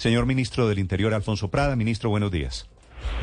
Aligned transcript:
Señor 0.00 0.24
Ministro 0.24 0.66
del 0.66 0.78
Interior, 0.78 1.12
Alfonso 1.12 1.50
Prada. 1.50 1.76
Ministro, 1.76 2.08
buenos 2.08 2.30
días. 2.30 2.66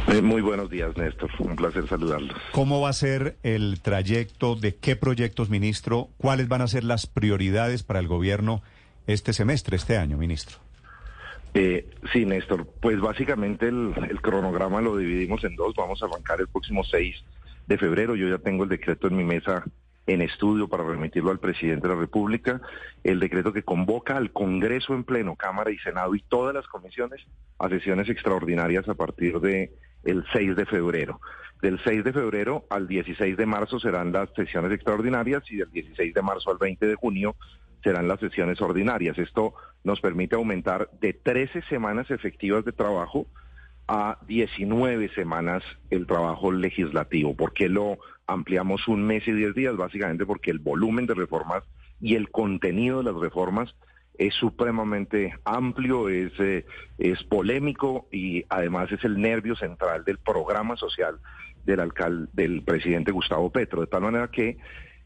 Eh, 0.10 0.22
muy 0.22 0.44
buenos 0.44 0.70
días, 0.70 0.96
Néstor. 0.96 1.32
Un 1.40 1.56
placer 1.56 1.88
saludarlos. 1.90 2.38
¿Cómo 2.52 2.82
va 2.82 2.90
a 2.90 2.94
ser 2.94 3.36
el 3.42 3.82
trayecto? 3.82 4.56
¿De 4.56 4.76
qué 4.76 4.96
proyectos, 4.96 5.50
ministro? 5.50 6.10
¿Cuáles 6.18 6.48
van 6.48 6.62
a 6.62 6.68
ser 6.68 6.84
las 6.84 7.08
prioridades 7.08 7.82
para 7.82 8.00
el 8.00 8.08
gobierno 8.08 8.62
este 9.08 9.34
semestre, 9.34 9.76
este 9.76 9.98
año, 9.98 10.20
ministro? 10.20 10.58
Eh, 11.56 11.90
sí, 12.14 12.28
Néstor. 12.28 12.68
Pues 12.80 13.00
básicamente 13.00 13.70
el, 13.70 13.96
el, 14.08 14.22
cronograma 14.22 14.80
lo 14.80 14.98
dividimos 14.98 15.44
en 15.46 15.56
dos. 15.56 15.74
Vamos 15.76 16.04
a 16.04 16.06
arrancar 16.06 16.42
el 16.42 16.48
próximo 16.48 16.84
6 16.84 17.16
de 17.66 17.78
febrero. 17.80 18.16
Yo 18.16 18.30
ya 18.30 18.38
tengo 18.38 18.66
el 18.66 18.70
decreto 18.70 19.08
en 19.08 19.18
mi 19.18 19.24
mesa 19.24 19.66
en 20.08 20.22
estudio 20.22 20.68
para 20.70 20.86
remitirlo 20.86 21.32
al 21.32 21.40
presidente 21.40 21.88
de 21.88 21.94
la 21.94 22.00
República, 22.00 22.62
el 23.04 23.20
decreto 23.20 23.54
que 23.54 23.64
convoca 23.64 24.16
al 24.16 24.32
Congreso 24.32 24.94
en 24.94 25.04
pleno, 25.04 25.36
Cámara 25.36 25.70
y 25.70 25.78
Senado 25.80 26.16
y 26.16 26.22
todas 26.22 26.56
las 26.56 26.66
comisiones 26.68 27.26
a 27.60 27.70
sesiones 27.70 28.10
extraordinarias 28.10 28.88
a 28.88 28.96
partir 28.96 29.40
de 29.40 29.72
el 30.06 30.26
6 30.32 30.56
de 30.56 30.66
febrero. 30.66 31.20
Del 31.62 31.80
6 31.84 32.04
de 32.04 32.14
febrero 32.14 32.66
al 32.70 32.88
16 32.88 33.36
de 33.36 33.46
marzo 33.46 33.80
serán 33.80 34.12
las 34.12 34.30
sesiones 34.34 34.72
extraordinarias 34.72 35.44
y 35.52 35.58
del 35.58 35.72
16 35.72 36.14
de 36.14 36.22
marzo 36.22 36.52
al 36.52 36.58
20 36.58 36.86
de 36.86 36.96
junio 36.96 37.36
serán 37.84 38.08
las 38.08 38.20
sesiones 38.20 38.62
ordinarias. 38.62 39.18
Esto 39.18 39.54
nos 39.84 40.00
permite 40.00 40.36
aumentar 40.36 40.90
de 41.02 41.14
13 41.14 41.64
semanas 41.64 42.10
efectivas 42.12 42.64
de 42.64 42.72
trabajo 42.72 43.28
a 43.88 44.18
19 44.28 45.10
semanas 45.10 45.64
el 45.90 46.06
trabajo 46.08 46.52
legislativo. 46.52 47.36
¿Por 47.36 47.54
qué 47.54 47.70
lo 47.70 47.98
ampliamos 48.26 48.88
un 48.88 49.04
mes 49.04 49.28
y 49.28 49.32
10 49.32 49.56
días? 49.56 49.78
Básicamente 49.78 50.26
porque 50.26 50.52
el 50.52 50.60
volumen 50.60 51.06
de 51.06 51.14
reformas 51.14 51.64
y 52.02 52.16
el 52.16 52.30
contenido 52.30 53.00
de 53.00 53.12
las 53.12 53.22
reformas 53.22 53.76
es 54.18 54.34
supremamente 54.34 55.36
amplio, 55.46 56.10
es, 56.10 56.32
eh, 56.40 56.66
es 56.98 57.24
polémico 57.24 58.08
y 58.12 58.44
además 58.50 58.92
es 58.92 59.04
el 59.04 59.22
nervio 59.22 59.56
central 59.56 60.04
del 60.04 60.18
programa 60.18 60.76
social 60.76 61.20
del 61.66 61.80
alcalde, 61.80 62.30
del 62.34 62.64
presidente 62.64 63.12
Gustavo 63.12 63.52
Petro. 63.52 63.82
De 63.82 63.88
tal 63.88 64.02
manera 64.02 64.30
que 64.30 64.58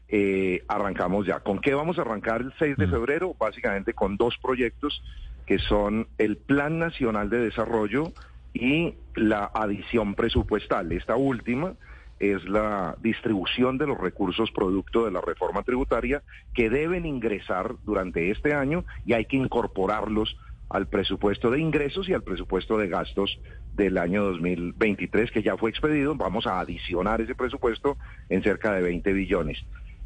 eh, 0.08 0.64
arrancamos 0.68 1.26
ya. 1.26 1.40
¿Con 1.40 1.58
qué 1.58 1.74
vamos 1.74 1.98
a 1.98 2.02
arrancar 2.02 2.40
el 2.40 2.52
6 2.58 2.76
de 2.76 2.86
febrero? 2.86 3.34
Básicamente 3.38 3.94
con 3.94 4.16
dos 4.16 4.36
proyectos 4.42 5.02
que 5.46 5.58
son 5.58 6.06
el 6.18 6.36
Plan 6.36 6.78
Nacional 6.78 7.30
de 7.30 7.38
Desarrollo 7.38 8.12
y 8.54 8.94
la 9.14 9.50
adición 9.54 10.14
presupuestal. 10.14 10.92
Esta 10.92 11.16
última 11.16 11.74
es 12.18 12.44
la 12.48 12.96
distribución 13.02 13.78
de 13.78 13.86
los 13.86 13.98
recursos 13.98 14.50
producto 14.52 15.04
de 15.04 15.10
la 15.10 15.20
reforma 15.20 15.62
tributaria 15.62 16.22
que 16.54 16.70
deben 16.70 17.04
ingresar 17.04 17.74
durante 17.84 18.30
este 18.30 18.54
año 18.54 18.84
y 19.04 19.14
hay 19.14 19.24
que 19.24 19.36
incorporarlos 19.36 20.36
al 20.68 20.86
presupuesto 20.86 21.50
de 21.50 21.60
ingresos 21.60 22.08
y 22.08 22.14
al 22.14 22.22
presupuesto 22.22 22.78
de 22.78 22.88
gastos 22.88 23.38
del 23.74 23.98
año 23.98 24.24
2023 24.24 25.30
que 25.30 25.42
ya 25.42 25.56
fue 25.56 25.70
expedido. 25.70 26.14
Vamos 26.14 26.46
a 26.46 26.60
adicionar 26.60 27.20
ese 27.20 27.34
presupuesto 27.34 27.98
en 28.28 28.42
cerca 28.42 28.72
de 28.72 28.82
20 28.82 29.12
billones. 29.12 29.58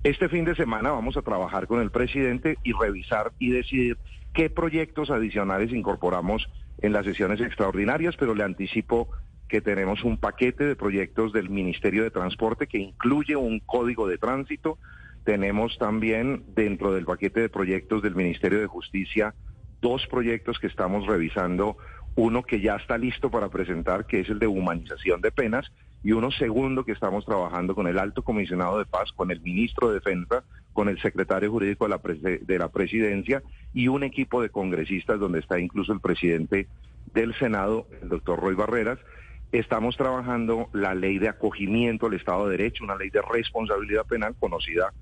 Este 0.03 0.29
fin 0.29 0.45
de 0.45 0.55
semana 0.55 0.91
vamos 0.91 1.17
a 1.17 1.23
trabajar 1.23 1.67
con 1.67 1.81
el 1.81 1.91
presidente 1.91 2.59
y 2.65 2.73
revisar 2.73 3.33
y 3.39 3.51
decidir 3.51 3.99
qué 4.33 4.51
proyectos 4.51 5.11
adicionales 5.11 5.73
incorporamos 5.73 6.49
en 6.78 6.92
las 6.92 7.04
sesiones 7.04 7.41
extraordinarias, 7.41 8.16
pero 8.16 8.34
le 8.34 8.44
anticipo 8.44 9.09
que 9.48 9.60
tenemos 9.60 10.04
un 10.04 10.19
paquete 10.19 10.64
de 10.64 10.76
proyectos 10.76 11.32
del 11.32 11.48
Ministerio 11.48 12.03
de 12.03 12.10
Transporte 12.10 12.66
que 12.66 12.78
incluye 12.78 13.37
un 13.37 13.60
código 13.60 14.09
de 14.09 14.19
tránsito. 14.19 14.78
Tenemos 15.25 15.78
también 15.78 16.44
dentro 16.54 16.92
del 16.92 17.04
paquete 17.04 17.41
de 17.41 17.48
proyectos 17.48 18.03
del 18.03 18.14
Ministerio 18.14 18.60
de 18.60 18.66
Justicia 18.66 19.34
dos 19.81 20.06
proyectos 20.06 20.59
que 20.59 20.66
estamos 20.66 21.06
revisando, 21.06 21.76
uno 22.16 22.42
que 22.42 22.60
ya 22.60 22.76
está 22.76 22.98
listo 22.98 23.31
para 23.31 23.50
presentar, 23.50 24.06
que 24.06 24.20
es 24.20 24.28
el 24.28 24.38
de 24.38 24.47
humanización 24.47 25.20
de 25.20 25.31
penas, 25.31 25.70
y 26.03 26.12
uno 26.12 26.31
segundo 26.31 26.84
que 26.84 26.93
estamos 26.93 27.25
trabajando 27.25 27.75
con 27.75 27.87
el 27.87 27.98
alto 27.98 28.22
comisionado 28.22 28.78
de 28.78 28.87
paz, 28.87 29.12
con 29.12 29.31
el 29.31 29.41
ministro 29.41 29.88
de 29.88 29.94
Defensa, 29.94 30.44
con 30.76 30.91
el 30.91 31.00
secretario 31.00 31.50
jurídico 31.50 31.88
de 31.88 31.91
la, 31.91 32.38
de 32.38 32.59
la 32.59 32.69
presidencia 32.69 33.42
y 33.72 33.88
un 33.88 34.03
equipo 34.03 34.42
de 34.42 34.50
congresistas 34.50 35.19
donde 35.19 35.38
está 35.38 35.59
incluso 35.59 35.94
el 35.94 36.00
presidente 36.00 36.66
del 37.14 37.34
Senado, 37.38 37.87
el 38.03 38.10
doctor 38.10 38.38
Roy 38.38 38.54
Barreras. 38.54 38.98
Estamos 39.53 39.97
trabajando 39.97 40.69
la 40.75 40.94
ley 40.94 41.19
de 41.19 41.31
acogimiento 41.31 42.06
al 42.06 42.12
Estado 42.12 42.44
de 42.44 42.59
Derecho, 42.59 42.84
una 42.84 42.94
ley 42.94 43.09
de 43.09 43.22
responsabilidad 43.22 44.04
penal 44.04 44.34
conocida, 44.38 44.92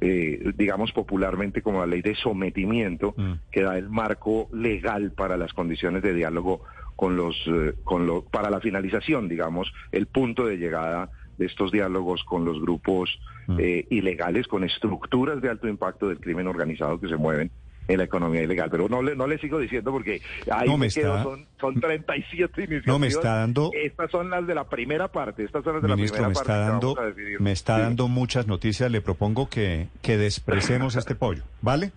eh, 0.00 0.52
digamos 0.56 0.92
popularmente 0.92 1.62
como 1.62 1.80
la 1.80 1.86
ley 1.86 2.00
de 2.00 2.14
sometimiento, 2.14 3.12
mm. 3.16 3.32
que 3.50 3.62
da 3.62 3.76
el 3.76 3.90
marco 3.90 4.48
legal 4.52 5.10
para 5.10 5.36
las 5.36 5.52
condiciones 5.52 6.04
de 6.04 6.14
diálogo 6.14 6.60
con 6.94 7.16
los, 7.16 7.34
eh, 7.48 7.74
con 7.82 8.06
lo, 8.06 8.22
para 8.22 8.50
la 8.50 8.60
finalización, 8.60 9.28
digamos, 9.28 9.72
el 9.90 10.06
punto 10.06 10.46
de 10.46 10.58
llegada 10.58 11.10
de 11.38 11.46
estos 11.46 11.72
diálogos 11.72 12.24
con 12.24 12.44
los 12.44 12.60
grupos 12.60 13.18
mm. 13.46 13.56
eh, 13.58 13.86
ilegales, 13.90 14.46
con 14.46 14.64
estructuras 14.64 15.40
de 15.40 15.50
alto 15.50 15.68
impacto 15.68 16.08
del 16.08 16.18
crimen 16.18 16.46
organizado 16.46 17.00
que 17.00 17.08
se 17.08 17.16
mueven 17.16 17.50
en 17.88 17.98
la 17.98 18.04
economía 18.04 18.42
ilegal. 18.42 18.70
Pero 18.70 18.88
no 18.88 19.02
le, 19.02 19.14
no 19.14 19.26
le 19.26 19.38
sigo 19.38 19.58
diciendo 19.58 19.92
porque 19.92 20.22
ahí 20.50 20.68
no 20.68 20.78
me, 20.78 20.88
quedo, 20.88 21.22
son, 21.22 21.46
son 21.60 21.80
37 21.80 22.62
iniciativas. 22.62 22.86
No 22.86 22.98
me 22.98 23.08
está 23.08 23.36
dando... 23.36 23.70
Estas 23.74 24.10
son 24.10 24.30
las 24.30 24.46
de 24.46 24.54
la 24.54 24.64
primera 24.64 25.08
parte, 25.08 25.44
estas 25.44 25.64
son 25.64 25.74
las 25.74 25.82
de 25.82 25.88
la 25.88 25.94
primera 25.94 26.28
me 26.28 26.34
parte. 26.34 26.40
Está 26.40 26.58
dando, 26.58 26.96
me 27.40 27.52
está 27.52 27.78
dando 27.78 28.08
muchas 28.08 28.46
noticias, 28.46 28.90
le 28.90 29.00
propongo 29.00 29.48
que, 29.48 29.88
que 30.02 30.16
desprecemos 30.16 30.96
este 30.96 31.14
pollo, 31.14 31.42
¿vale? 31.60 31.92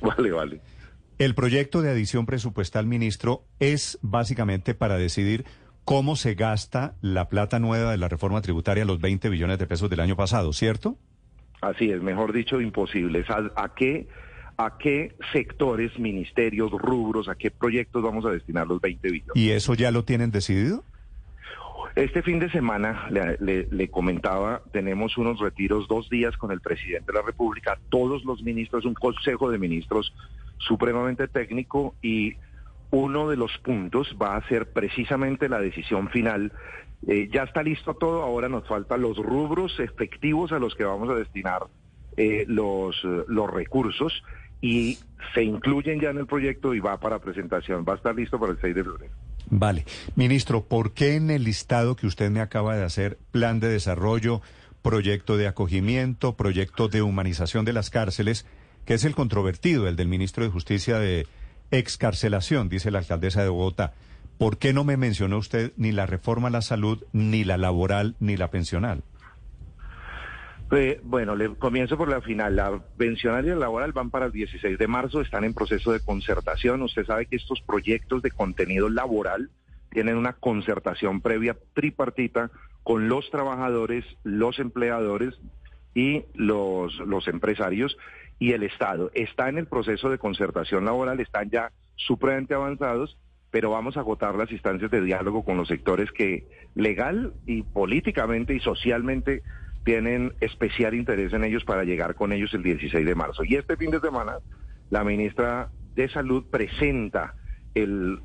Vale, 0.00 0.30
vale. 0.30 0.60
El 1.18 1.34
proyecto 1.34 1.80
de 1.80 1.90
adición 1.90 2.26
presupuestal, 2.26 2.86
ministro, 2.86 3.44
es 3.60 3.98
básicamente 4.02 4.74
para 4.74 4.96
decidir 4.96 5.44
cómo 5.84 6.16
se 6.16 6.34
gasta 6.34 6.94
la 7.00 7.28
plata 7.28 7.58
nueva 7.58 7.92
de 7.92 7.98
la 7.98 8.08
reforma 8.08 8.40
tributaria, 8.40 8.84
los 8.84 9.00
20 9.00 9.28
billones 9.28 9.58
de 9.58 9.66
pesos 9.66 9.90
del 9.90 10.00
año 10.00 10.16
pasado, 10.16 10.52
¿cierto? 10.52 10.96
Así 11.60 11.90
es, 11.90 12.02
mejor 12.02 12.32
dicho, 12.32 12.60
imposible. 12.60 13.24
¿A, 13.28 13.62
a 13.62 13.74
qué, 13.74 14.06
a 14.56 14.76
qué 14.78 15.14
sectores, 15.32 15.98
ministerios, 15.98 16.70
rubros, 16.72 17.28
a 17.28 17.34
qué 17.34 17.50
proyectos 17.50 18.02
vamos 18.02 18.24
a 18.26 18.30
destinar 18.30 18.66
los 18.66 18.80
20 18.80 19.10
billones? 19.10 19.36
¿Y 19.36 19.50
eso 19.50 19.74
ya 19.74 19.90
lo 19.90 20.04
tienen 20.04 20.30
decidido? 20.30 20.84
Este 21.96 22.22
fin 22.22 22.40
de 22.40 22.50
semana, 22.50 23.06
le, 23.10 23.68
le, 23.70 23.88
comentaba, 23.88 24.62
tenemos 24.72 25.16
unos 25.16 25.38
retiros 25.38 25.86
dos 25.86 26.10
días 26.10 26.36
con 26.36 26.50
el 26.50 26.60
presidente 26.60 27.12
de 27.12 27.18
la 27.18 27.24
República, 27.24 27.78
todos 27.88 28.24
los 28.24 28.42
ministros, 28.42 28.84
un 28.84 28.94
consejo 28.94 29.48
de 29.48 29.58
ministros 29.58 30.12
supremamente 30.58 31.28
técnico 31.28 31.94
y 32.02 32.34
uno 32.94 33.28
de 33.28 33.36
los 33.36 33.58
puntos 33.58 34.16
va 34.20 34.36
a 34.36 34.48
ser 34.48 34.70
precisamente 34.72 35.48
la 35.48 35.60
decisión 35.60 36.08
final. 36.10 36.52
Eh, 37.06 37.28
ya 37.32 37.42
está 37.42 37.62
listo 37.62 37.94
todo, 37.94 38.22
ahora 38.22 38.48
nos 38.48 38.66
faltan 38.66 39.02
los 39.02 39.16
rubros 39.18 39.78
efectivos 39.80 40.52
a 40.52 40.58
los 40.58 40.74
que 40.74 40.84
vamos 40.84 41.10
a 41.10 41.14
destinar 41.14 41.64
eh, 42.16 42.44
los, 42.46 43.02
los 43.26 43.50
recursos 43.50 44.22
y 44.60 44.98
se 45.34 45.42
incluyen 45.42 46.00
ya 46.00 46.10
en 46.10 46.18
el 46.18 46.26
proyecto 46.26 46.72
y 46.72 46.80
va 46.80 46.98
para 46.98 47.18
presentación. 47.18 47.84
Va 47.86 47.94
a 47.94 47.96
estar 47.96 48.14
listo 48.14 48.38
para 48.38 48.52
el 48.52 48.58
6 48.60 48.74
de 48.74 48.84
febrero. 48.84 49.12
Vale. 49.50 49.84
Ministro, 50.14 50.64
¿por 50.64 50.92
qué 50.92 51.16
en 51.16 51.30
el 51.30 51.44
listado 51.44 51.96
que 51.96 52.06
usted 52.06 52.30
me 52.30 52.40
acaba 52.40 52.76
de 52.76 52.84
hacer, 52.84 53.18
plan 53.32 53.60
de 53.60 53.68
desarrollo, 53.68 54.40
proyecto 54.82 55.36
de 55.36 55.48
acogimiento, 55.48 56.36
proyecto 56.36 56.88
de 56.88 57.02
humanización 57.02 57.64
de 57.64 57.72
las 57.72 57.90
cárceles, 57.90 58.46
que 58.86 58.94
es 58.94 59.04
el 59.04 59.14
controvertido, 59.14 59.88
el 59.88 59.96
del 59.96 60.08
ministro 60.08 60.44
de 60.44 60.50
Justicia 60.50 60.98
de 60.98 61.26
excarcelación, 61.78 62.68
dice 62.68 62.90
la 62.90 63.00
alcaldesa 63.00 63.42
de 63.42 63.48
Bogotá. 63.48 63.94
¿Por 64.38 64.58
qué 64.58 64.72
no 64.72 64.84
me 64.84 64.96
mencionó 64.96 65.38
usted 65.38 65.72
ni 65.76 65.92
la 65.92 66.06
reforma 66.06 66.48
a 66.48 66.50
la 66.50 66.62
salud, 66.62 67.04
ni 67.12 67.44
la 67.44 67.56
laboral, 67.56 68.16
ni 68.18 68.36
la 68.36 68.50
pensional? 68.50 69.02
Eh, 70.72 71.00
bueno, 71.04 71.36
le 71.36 71.54
comienzo 71.54 71.96
por 71.96 72.08
la 72.08 72.20
final. 72.20 72.56
La 72.56 72.80
pensional 72.96 73.44
y 73.44 73.50
la 73.50 73.56
laboral 73.56 73.92
van 73.92 74.10
para 74.10 74.26
el 74.26 74.32
16 74.32 74.76
de 74.76 74.86
marzo, 74.88 75.20
están 75.20 75.44
en 75.44 75.54
proceso 75.54 75.92
de 75.92 76.00
concertación. 76.00 76.82
Usted 76.82 77.06
sabe 77.06 77.26
que 77.26 77.36
estos 77.36 77.60
proyectos 77.60 78.22
de 78.22 78.30
contenido 78.30 78.88
laboral 78.88 79.50
tienen 79.90 80.16
una 80.16 80.32
concertación 80.32 81.20
previa 81.20 81.56
tripartita 81.74 82.50
con 82.82 83.08
los 83.08 83.30
trabajadores, 83.30 84.04
los 84.24 84.58
empleadores 84.58 85.34
y 85.94 86.24
los, 86.34 86.98
los 86.98 87.28
empresarios 87.28 87.96
y 88.44 88.52
el 88.52 88.62
Estado. 88.62 89.10
Está 89.14 89.48
en 89.48 89.56
el 89.56 89.66
proceso 89.66 90.10
de 90.10 90.18
concertación 90.18 90.84
laboral, 90.84 91.18
están 91.18 91.48
ya 91.48 91.72
supremamente 91.96 92.52
avanzados, 92.52 93.16
pero 93.50 93.70
vamos 93.70 93.96
a 93.96 94.00
agotar 94.00 94.34
las 94.34 94.52
instancias 94.52 94.90
de 94.90 95.00
diálogo 95.00 95.46
con 95.46 95.56
los 95.56 95.66
sectores 95.66 96.12
que 96.12 96.46
legal 96.74 97.32
y 97.46 97.62
políticamente 97.62 98.54
y 98.54 98.60
socialmente 98.60 99.42
tienen 99.86 100.34
especial 100.40 100.92
interés 100.92 101.32
en 101.32 101.44
ellos 101.44 101.64
para 101.64 101.84
llegar 101.84 102.16
con 102.16 102.34
ellos 102.34 102.52
el 102.52 102.62
16 102.62 103.06
de 103.06 103.14
marzo. 103.14 103.44
Y 103.44 103.54
este 103.54 103.78
fin 103.78 103.90
de 103.90 104.00
semana, 104.00 104.34
la 104.90 105.04
ministra 105.04 105.70
de 105.94 106.10
Salud 106.10 106.44
presenta 106.50 107.36
el, 107.74 108.20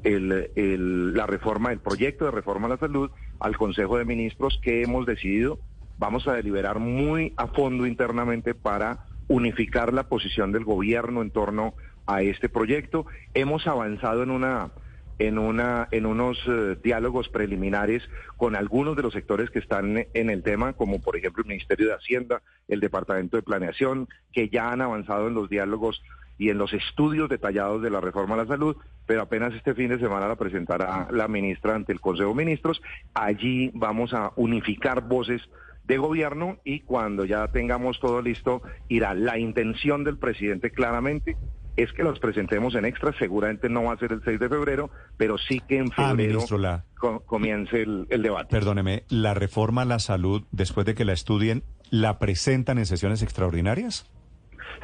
la 1.16 1.28
reforma, 1.28 1.72
el 1.72 1.80
proyecto 1.80 2.26
de 2.26 2.32
reforma 2.32 2.68
a 2.68 2.72
la 2.72 2.78
salud 2.78 3.10
al 3.40 3.56
Consejo 3.56 3.98
de 3.98 4.04
Ministros 4.04 4.60
que 4.62 4.84
hemos 4.84 5.06
decidido, 5.06 5.60
vamos 5.98 6.28
a 6.28 6.34
deliberar 6.34 6.80
muy 6.80 7.32
a 7.38 7.48
fondo 7.48 7.86
internamente 7.88 8.54
para 8.54 9.06
unificar 9.30 9.94
la 9.94 10.10
posición 10.10 10.52
del 10.52 10.66
gobierno 10.66 11.22
en 11.22 11.32
torno 11.32 11.76
a 12.06 12.22
este 12.22 12.50
proyecto. 12.50 13.06
Hemos 13.34 13.66
avanzado 13.68 14.24
en 14.24 14.32
una 14.32 14.72
en 15.20 15.38
una 15.38 15.88
en 15.92 16.06
unos 16.06 16.38
eh, 16.48 16.78
diálogos 16.82 17.30
preliminares 17.30 18.04
con 18.38 18.56
algunos 18.56 18.96
de 18.96 19.04
los 19.04 19.14
sectores 19.14 19.50
que 19.50 19.60
están 19.60 20.06
en 20.14 20.30
el 20.30 20.44
tema, 20.44 20.74
como 20.74 21.02
por 21.02 21.16
ejemplo 21.16 21.44
el 21.44 21.50
Ministerio 21.50 21.88
de 21.88 21.94
Hacienda, 21.94 22.42
el 22.68 22.80
Departamento 22.80 23.38
de 23.38 23.44
Planeación, 23.44 24.08
que 24.34 24.50
ya 24.50 24.72
han 24.72 24.82
avanzado 24.82 25.28
en 25.28 25.34
los 25.34 25.50
diálogos 25.50 26.02
y 26.38 26.50
en 26.50 26.58
los 26.58 26.74
estudios 26.74 27.30
detallados 27.30 27.82
de 27.82 27.90
la 27.90 28.00
reforma 28.00 28.36
a 28.36 28.40
la 28.40 28.48
salud, 28.48 28.78
pero 29.06 29.22
apenas 29.22 29.54
este 29.54 29.76
fin 29.76 29.90
de 29.90 30.00
semana 30.00 30.28
la 30.28 30.38
presentará 30.38 31.10
la 31.12 31.28
ministra 31.28 31.76
ante 31.76 31.92
el 31.92 32.00
Consejo 32.00 32.30
de 32.30 32.46
Ministros. 32.46 32.82
Allí 33.14 33.72
vamos 33.74 34.14
a 34.14 34.32
unificar 34.38 35.02
voces 35.02 35.42
de 35.90 35.98
gobierno 35.98 36.60
y 36.64 36.82
cuando 36.82 37.26
ya 37.26 37.48
tengamos 37.48 38.00
todo 38.00 38.22
listo, 38.22 38.62
irá 38.88 39.14
la 39.16 39.40
intención 39.40 40.04
del 40.04 40.18
presidente 40.18 40.72
claramente 40.72 41.36
es 41.76 41.92
que 41.94 42.04
los 42.04 42.20
presentemos 42.20 42.76
en 42.76 42.86
extra, 42.86 43.14
seguramente 43.18 43.70
no 43.70 43.84
va 43.84 43.94
a 43.94 43.98
ser 43.98 44.12
el 44.12 44.22
6 44.24 44.40
de 44.40 44.50
febrero, 44.50 44.90
pero 45.18 45.38
sí 45.38 45.62
que 45.68 45.78
en 45.78 45.90
ah, 45.96 46.10
febrero 46.10 46.42
comience 47.26 47.82
el, 47.82 48.06
el, 48.10 48.22
debate. 48.22 48.50
Perdóneme, 48.50 49.04
¿la 49.08 49.34
reforma 49.34 49.84
a 49.84 49.86
la 49.86 50.00
salud, 50.00 50.44
después 50.52 50.86
de 50.86 50.94
que 50.94 51.06
la 51.06 51.14
estudien, 51.14 51.64
la 51.90 52.20
presentan 52.20 52.80
en 52.80 52.86
sesiones 52.86 53.24
extraordinarias? 53.24 54.12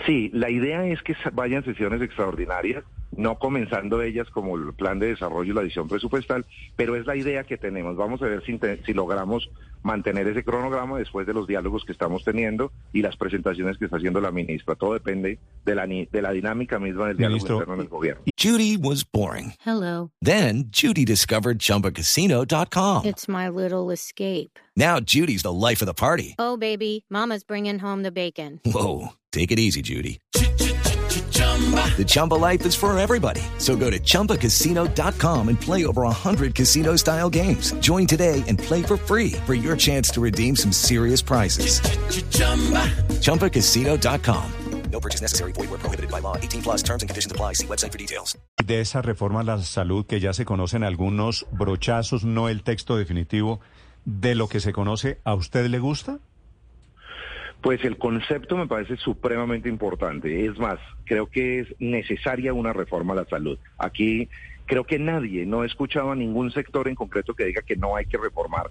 Sí, 0.05 0.29
la 0.33 0.49
idea 0.49 0.85
es 0.85 1.01
que 1.01 1.15
vayan 1.33 1.63
sesiones 1.63 2.01
extraordinarias, 2.01 2.83
no 3.15 3.39
comenzando 3.39 4.01
ellas 4.01 4.29
como 4.29 4.57
el 4.57 4.73
plan 4.73 4.99
de 4.99 5.07
desarrollo 5.07 5.51
y 5.51 5.55
la 5.55 5.61
edición 5.61 5.87
presupuestal, 5.87 6.45
pero 6.75 6.95
es 6.95 7.05
la 7.05 7.15
idea 7.15 7.43
que 7.43 7.57
tenemos. 7.57 7.95
Vamos 7.95 8.21
a 8.21 8.25
ver 8.25 8.43
si, 8.45 8.59
si 8.85 8.93
logramos 8.93 9.49
mantener 9.83 10.27
ese 10.27 10.43
cronograma 10.43 10.97
después 10.97 11.27
de 11.27 11.33
los 11.33 11.47
diálogos 11.47 11.85
que 11.85 11.91
estamos 11.91 12.23
teniendo 12.23 12.71
y 12.91 13.03
las 13.03 13.15
presentaciones 13.15 13.77
que 13.77 13.85
está 13.85 13.97
haciendo 13.97 14.19
la 14.19 14.31
ministra. 14.31 14.75
Todo 14.75 14.93
depende 14.93 15.37
de 15.63 15.75
la, 15.75 15.85
de 15.85 16.21
la 16.21 16.31
dinámica 16.31 16.79
misma 16.79 17.07
del 17.07 17.17
diálogo 17.17 17.35
Ministro, 17.35 17.55
interno 17.57 17.77
del 17.77 17.87
gobierno. 17.87 18.23
Judy 18.35 18.77
was 18.77 19.03
boring. 19.03 19.53
Hello. 19.63 20.09
Then 20.21 20.65
Judy 20.71 21.05
discovered 21.05 21.59
chumbacasino.com. 21.59 23.05
It's 23.05 23.27
my 23.27 23.47
little 23.47 23.91
escape. 23.91 24.59
Now 24.75 24.99
Judy's 24.99 25.43
the 25.43 25.53
life 25.53 25.81
of 25.81 25.87
the 25.87 25.93
party. 25.93 26.35
Oh, 26.37 26.57
baby, 26.57 27.05
mama's 27.09 27.43
bringing 27.43 27.79
home 27.79 28.03
the 28.03 28.11
bacon. 28.11 28.59
Whoa, 28.65 29.13
take 29.35 29.51
it 29.51 29.59
easy, 29.59 29.81
Judy. 29.81 30.19
The 30.31 32.05
Chumba 32.05 32.35
life 32.35 32.65
is 32.65 32.75
for 32.75 32.97
everybody. 32.97 33.41
So 33.57 33.75
go 33.75 33.89
to 33.89 33.99
ChumbaCasino.com 33.99 35.49
and 35.49 35.59
play 35.59 35.85
over 35.85 36.01
100 36.03 36.53
casino 36.53 36.97
style 36.97 37.29
games. 37.29 37.73
Join 37.79 38.05
today 38.05 38.43
and 38.47 38.59
play 38.59 38.83
for 38.83 38.97
free 38.97 39.31
for 39.45 39.53
your 39.55 39.77
chance 39.77 40.09
to 40.11 40.21
redeem 40.21 40.55
some 40.55 40.71
serious 40.73 41.21
prizes. 41.21 41.79
ChumbaCasino.com. 43.21 44.51
No 44.91 44.99
purchase 44.99 45.21
necessary. 45.21 45.51
Void 45.51 45.79
prohibited 45.79 46.09
by 46.09 46.21
law. 46.21 46.37
18 46.37 46.61
plus 46.61 46.83
terms 46.83 47.03
and 47.03 47.09
conditions 47.09 47.31
apply. 47.31 47.53
See 47.53 47.67
website 47.67 47.91
for 47.91 47.97
details. 47.97 48.37
De 48.65 48.79
esa 48.79 49.01
reforma 49.01 49.41
a 49.41 49.43
la 49.43 49.61
salud 49.61 50.05
que 50.05 50.19
ya 50.19 50.33
se 50.33 50.45
conocen 50.45 50.83
algunos 50.83 51.45
brochazos, 51.51 52.23
no 52.23 52.47
el 52.47 52.63
texto 52.63 52.95
definitivo, 52.95 53.59
de 54.05 54.35
lo 54.35 54.47
que 54.47 54.59
se 54.59 54.71
conoce, 54.71 55.19
¿a 55.25 55.33
usted 55.33 55.67
le 55.67 55.79
gusta? 55.79 56.19
Pues 57.65 57.83
el 57.83 57.97
concepto 57.97 58.57
me 58.57 58.67
parece 58.67 58.95
supremamente 58.95 59.67
importante. 59.69 60.45
Es 60.45 60.59
más, 60.59 60.77
creo 61.03 61.25
que 61.25 61.61
es 61.61 61.67
necesaria 61.79 62.53
una 62.53 62.73
reforma 62.73 63.13
a 63.13 63.15
la 63.15 63.25
salud. 63.25 63.57
Aquí 63.79 64.29
creo 64.67 64.83
que 64.83 64.99
nadie, 64.99 65.47
no 65.47 65.63
he 65.63 65.65
escuchado 65.65 66.11
a 66.11 66.15
ningún 66.15 66.51
sector 66.51 66.87
en 66.87 66.93
concreto 66.93 67.33
que 67.33 67.45
diga 67.45 67.63
que 67.63 67.75
no 67.75 67.95
hay 67.95 68.05
que 68.05 68.19
reformar 68.19 68.69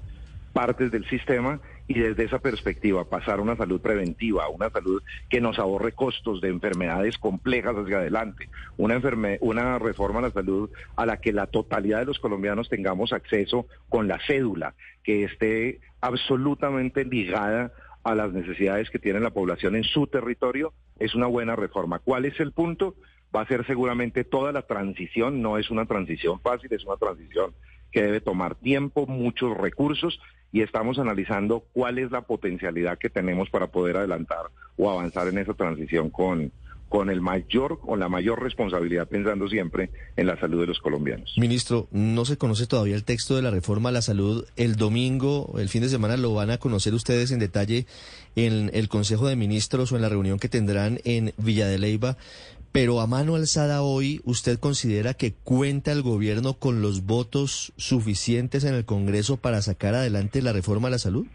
partes 0.53 0.93
del 0.93 1.09
sistema 1.09 1.59
y 1.89 1.99
desde 1.99 2.23
esa 2.23 2.39
perspectiva 2.39 3.05
pasar 3.05 3.41
a 3.41 3.43
una 3.43 3.57
salud 3.57 3.81
preventiva, 3.81 4.49
una 4.49 4.71
salud 4.71 5.03
que 5.29 5.41
nos 5.41 5.59
ahorre 5.59 5.91
costos 5.91 6.41
de 6.41 6.51
enfermedades 6.51 7.19
complejas 7.19 7.75
hacia 7.75 7.99
adelante, 7.99 8.49
una, 8.77 9.03
una 9.41 9.79
reforma 9.81 10.21
a 10.21 10.23
la 10.23 10.31
salud 10.31 10.71
a 10.95 11.05
la 11.05 11.17
que 11.17 11.33
la 11.33 11.49
totalidad 11.49 11.99
de 11.99 12.07
los 12.07 12.21
colombianos 12.21 12.69
tengamos 12.69 13.13
acceso 13.13 13.67
con 13.89 14.07
la 14.07 14.21
cédula, 14.25 14.75
que 15.03 15.25
esté 15.25 15.81
absolutamente 16.01 17.05
ligada 17.05 17.73
a 18.05 18.15
las 18.15 18.33
necesidades 18.33 18.91
que 18.91 18.99
tiene 18.99 19.21
la 19.21 19.31
población 19.31 19.77
en 19.77 19.85
su 19.85 20.07
territorio, 20.07 20.73
es 20.99 21.15
una 21.15 21.27
buena 21.27 21.57
reforma. 21.57 21.99
¿Cuál 21.99 22.27
es 22.27 22.39
el 22.39 22.53
punto? 22.53 22.95
Va 23.35 23.41
a 23.41 23.49
ser 23.49 23.67
seguramente 23.67 24.25
toda 24.25 24.53
la 24.53 24.63
transición, 24.63 25.43
no 25.43 25.59
es 25.59 25.71
una 25.71 25.87
transición 25.87 26.39
fácil, 26.41 26.73
es 26.73 26.85
una 26.85 26.97
transición 26.97 27.55
que 27.91 28.03
debe 28.03 28.21
tomar 28.21 28.55
tiempo, 28.57 29.07
muchos 29.07 29.57
recursos 29.57 30.21
y 30.53 30.63
estamos 30.63 30.99
analizando 30.99 31.65
cuál 31.73 31.99
es 31.99 32.11
la 32.11 32.23
potencialidad 32.23 32.99
que 32.99 33.11
tenemos 33.11 33.51
para 33.51 33.69
poder 33.69 33.97
adelantar 33.97 34.47
o 34.77 34.91
avanzar 34.91 35.29
en 35.29 35.39
esa 35.39 35.55
transición 35.55 36.11
con, 36.11 36.53
con 36.89 37.11
el 37.11 37.21
mayor 37.21 37.81
o 37.85 37.97
la 37.97 38.09
mayor 38.09 38.43
responsabilidad 38.43 39.09
pensando 39.09 39.49
siempre 39.49 39.91
en 40.17 40.27
la 40.27 40.39
salud 40.39 40.61
de 40.61 40.67
los 40.69 40.79
colombianos. 40.79 41.35
Ministro, 41.37 41.89
no 41.91 42.25
se 42.25 42.39
conoce 42.39 42.67
todavía 42.67 42.95
el 42.95 43.05
texto 43.05 43.37
de 43.37 43.43
la 43.43 43.51
reforma 43.51 43.89
a 43.89 43.93
la 43.93 44.03
salud. 44.03 44.47
El 44.57 44.77
domingo, 44.77 45.55
el 45.59 45.69
fin 45.69 45.83
de 45.83 45.89
semana, 45.89 46.17
lo 46.17 46.35
van 46.35 46.51
a 46.51 46.59
conocer 46.59 46.95
ustedes 46.95 47.31
en 47.33 47.41
detalle 47.41 47.87
en 48.37 48.71
el 48.75 48.89
Consejo 48.89 49.27
de 49.27 49.37
Ministros 49.37 49.93
o 49.93 49.97
en 49.97 50.03
la 50.03 50.09
reunión 50.09 50.39
que 50.39 50.49
tendrán 50.49 51.01
en 51.05 51.33
Villa 51.37 51.67
de 51.67 51.79
Leyva. 51.79 52.17
Pero 52.71 53.01
a 53.01 53.07
mano 53.07 53.37
alzada 53.37 53.83
hoy, 53.83 54.21
¿usted 54.25 54.59
considera 54.59 55.15
que 55.15 55.33
cuenta 55.33 55.93
el 55.93 56.03
gobierno 56.03 56.55
con 56.55 56.83
los 56.83 57.07
votos 57.07 57.73
suficientes 57.77 58.65
en 58.65 58.75
el 58.75 58.85
Congreso 58.85 59.37
para 59.37 59.63
sacar 59.63 59.95
adelante 59.95 60.43
la 60.43 60.53
reforma 60.53 60.89
a 60.89 60.91
la 60.91 60.99
salud? 60.99 61.27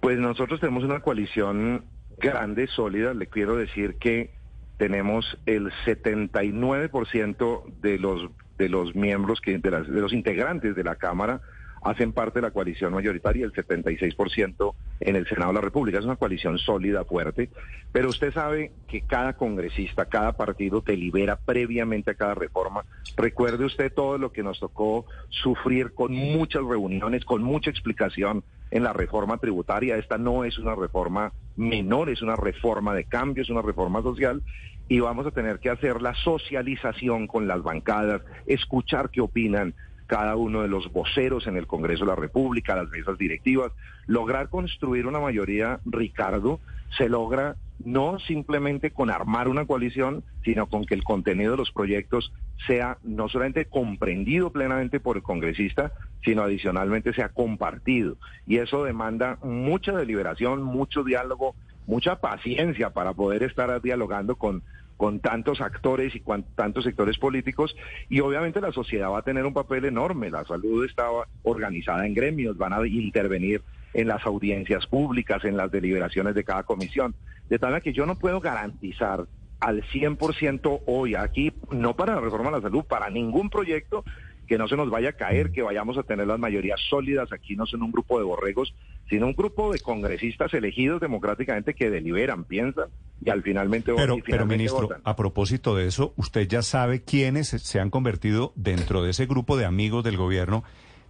Pues 0.00 0.18
nosotros 0.18 0.60
tenemos 0.60 0.84
una 0.84 1.00
coalición 1.00 1.84
grande, 2.18 2.66
sólida. 2.66 3.14
Le 3.14 3.26
quiero 3.26 3.56
decir 3.56 3.94
que 3.94 4.30
tenemos 4.80 5.38
el 5.44 5.70
79% 5.84 7.62
de 7.82 7.98
los 7.98 8.30
de 8.56 8.70
los 8.70 8.94
miembros 8.94 9.42
que 9.42 9.58
de, 9.58 9.70
de 9.70 10.00
los 10.00 10.14
integrantes 10.14 10.74
de 10.74 10.84
la 10.84 10.96
Cámara 10.96 11.42
hacen 11.82 12.12
parte 12.12 12.38
de 12.38 12.46
la 12.46 12.50
coalición 12.50 12.94
mayoritaria, 12.94 13.44
el 13.44 13.52
76% 13.52 14.74
en 15.00 15.16
el 15.16 15.26
Senado 15.26 15.48
de 15.48 15.54
la 15.56 15.60
República. 15.60 15.98
Es 15.98 16.04
una 16.06 16.16
coalición 16.16 16.56
sólida, 16.56 17.04
fuerte, 17.04 17.50
pero 17.92 18.08
usted 18.08 18.32
sabe 18.32 18.72
que 18.88 19.02
cada 19.02 19.34
congresista, 19.34 20.06
cada 20.06 20.32
partido 20.32 20.80
delibera 20.80 21.36
previamente 21.36 22.12
a 22.12 22.14
cada 22.14 22.34
reforma. 22.34 22.86
Recuerde 23.18 23.66
usted 23.66 23.92
todo 23.92 24.16
lo 24.16 24.32
que 24.32 24.42
nos 24.42 24.60
tocó 24.60 25.04
sufrir 25.28 25.92
con 25.92 26.14
muchas 26.14 26.64
reuniones, 26.64 27.26
con 27.26 27.42
mucha 27.42 27.68
explicación 27.68 28.44
en 28.70 28.84
la 28.84 28.92
reforma 28.92 29.38
tributaria. 29.38 29.96
Esta 29.96 30.18
no 30.18 30.44
es 30.44 30.58
una 30.58 30.74
reforma 30.74 31.32
menor, 31.56 32.10
es 32.10 32.22
una 32.22 32.36
reforma 32.36 32.94
de 32.94 33.04
cambio, 33.04 33.42
es 33.42 33.50
una 33.50 33.62
reforma 33.62 34.02
social 34.02 34.42
y 34.88 34.98
vamos 34.98 35.26
a 35.26 35.30
tener 35.30 35.60
que 35.60 35.70
hacer 35.70 36.02
la 36.02 36.14
socialización 36.14 37.28
con 37.28 37.46
las 37.46 37.62
bancadas, 37.62 38.22
escuchar 38.46 39.10
qué 39.10 39.20
opinan 39.20 39.74
cada 40.10 40.34
uno 40.34 40.62
de 40.62 40.66
los 40.66 40.92
voceros 40.92 41.46
en 41.46 41.56
el 41.56 41.68
Congreso 41.68 42.04
de 42.04 42.10
la 42.10 42.16
República, 42.16 42.74
las 42.74 42.90
mesas 42.90 43.16
directivas, 43.16 43.70
lograr 44.08 44.48
construir 44.48 45.06
una 45.06 45.20
mayoría, 45.20 45.78
Ricardo, 45.84 46.58
se 46.98 47.08
logra 47.08 47.54
no 47.84 48.18
simplemente 48.18 48.90
con 48.90 49.08
armar 49.08 49.46
una 49.46 49.66
coalición, 49.66 50.24
sino 50.44 50.66
con 50.66 50.84
que 50.84 50.94
el 50.96 51.04
contenido 51.04 51.52
de 51.52 51.58
los 51.58 51.70
proyectos 51.70 52.32
sea 52.66 52.98
no 53.04 53.28
solamente 53.28 53.66
comprendido 53.66 54.50
plenamente 54.50 54.98
por 54.98 55.16
el 55.16 55.22
congresista, 55.22 55.92
sino 56.24 56.42
adicionalmente 56.42 57.14
sea 57.14 57.28
compartido. 57.28 58.16
Y 58.48 58.56
eso 58.56 58.82
demanda 58.82 59.38
mucha 59.44 59.92
deliberación, 59.92 60.60
mucho 60.60 61.04
diálogo, 61.04 61.54
mucha 61.86 62.16
paciencia 62.16 62.90
para 62.90 63.12
poder 63.12 63.44
estar 63.44 63.80
dialogando 63.80 64.34
con 64.34 64.64
con 65.00 65.20
tantos 65.20 65.62
actores 65.62 66.14
y 66.14 66.20
con 66.20 66.42
tantos 66.54 66.84
sectores 66.84 67.16
políticos 67.16 67.74
y 68.10 68.20
obviamente 68.20 68.60
la 68.60 68.70
sociedad 68.70 69.08
va 69.08 69.20
a 69.20 69.22
tener 69.22 69.46
un 69.46 69.54
papel 69.54 69.86
enorme. 69.86 70.30
La 70.30 70.44
salud 70.44 70.84
estaba 70.84 71.26
organizada 71.42 72.04
en 72.04 72.12
gremios, 72.12 72.58
van 72.58 72.74
a 72.74 72.86
intervenir 72.86 73.62
en 73.94 74.08
las 74.08 74.26
audiencias 74.26 74.86
públicas, 74.86 75.42
en 75.46 75.56
las 75.56 75.70
deliberaciones 75.70 76.34
de 76.34 76.44
cada 76.44 76.64
comisión. 76.64 77.14
De 77.48 77.58
tal 77.58 77.80
que 77.80 77.94
yo 77.94 78.04
no 78.04 78.16
puedo 78.16 78.40
garantizar 78.40 79.24
al 79.58 79.82
100% 79.84 80.82
hoy 80.84 81.14
aquí, 81.14 81.50
no 81.70 81.96
para 81.96 82.16
la 82.16 82.20
reforma 82.20 82.50
de 82.50 82.56
la 82.56 82.62
salud, 82.62 82.84
para 82.84 83.08
ningún 83.08 83.48
proyecto, 83.48 84.04
que 84.50 84.58
no 84.58 84.66
se 84.66 84.76
nos 84.76 84.90
vaya 84.90 85.10
a 85.10 85.12
caer, 85.12 85.52
que 85.52 85.62
vayamos 85.62 85.96
a 85.96 86.02
tener 86.02 86.26
las 86.26 86.40
mayorías 86.40 86.80
sólidas. 86.90 87.32
Aquí 87.32 87.54
no 87.54 87.66
son 87.66 87.84
un 87.84 87.92
grupo 87.92 88.18
de 88.18 88.24
borregos, 88.24 88.74
sino 89.08 89.26
un 89.26 89.32
grupo 89.32 89.72
de 89.72 89.78
congresistas 89.78 90.52
elegidos 90.54 91.00
democráticamente 91.00 91.72
que 91.72 91.88
deliberan, 91.88 92.42
piensan 92.42 92.88
y 93.24 93.30
al 93.30 93.44
finalmente 93.44 93.92
pero, 93.94 94.16
y 94.16 94.22
pero 94.22 94.46
ministro, 94.46 94.88
votan. 94.88 95.02
a 95.04 95.14
propósito 95.14 95.76
de 95.76 95.86
eso, 95.86 96.14
usted 96.16 96.48
ya 96.48 96.62
sabe 96.62 97.02
quiénes 97.02 97.46
se 97.46 97.78
han 97.78 97.90
convertido 97.90 98.52
dentro 98.56 99.04
de 99.04 99.10
ese 99.10 99.26
grupo 99.26 99.56
de 99.56 99.66
amigos 99.66 100.02
del 100.02 100.16
gobierno 100.16 100.64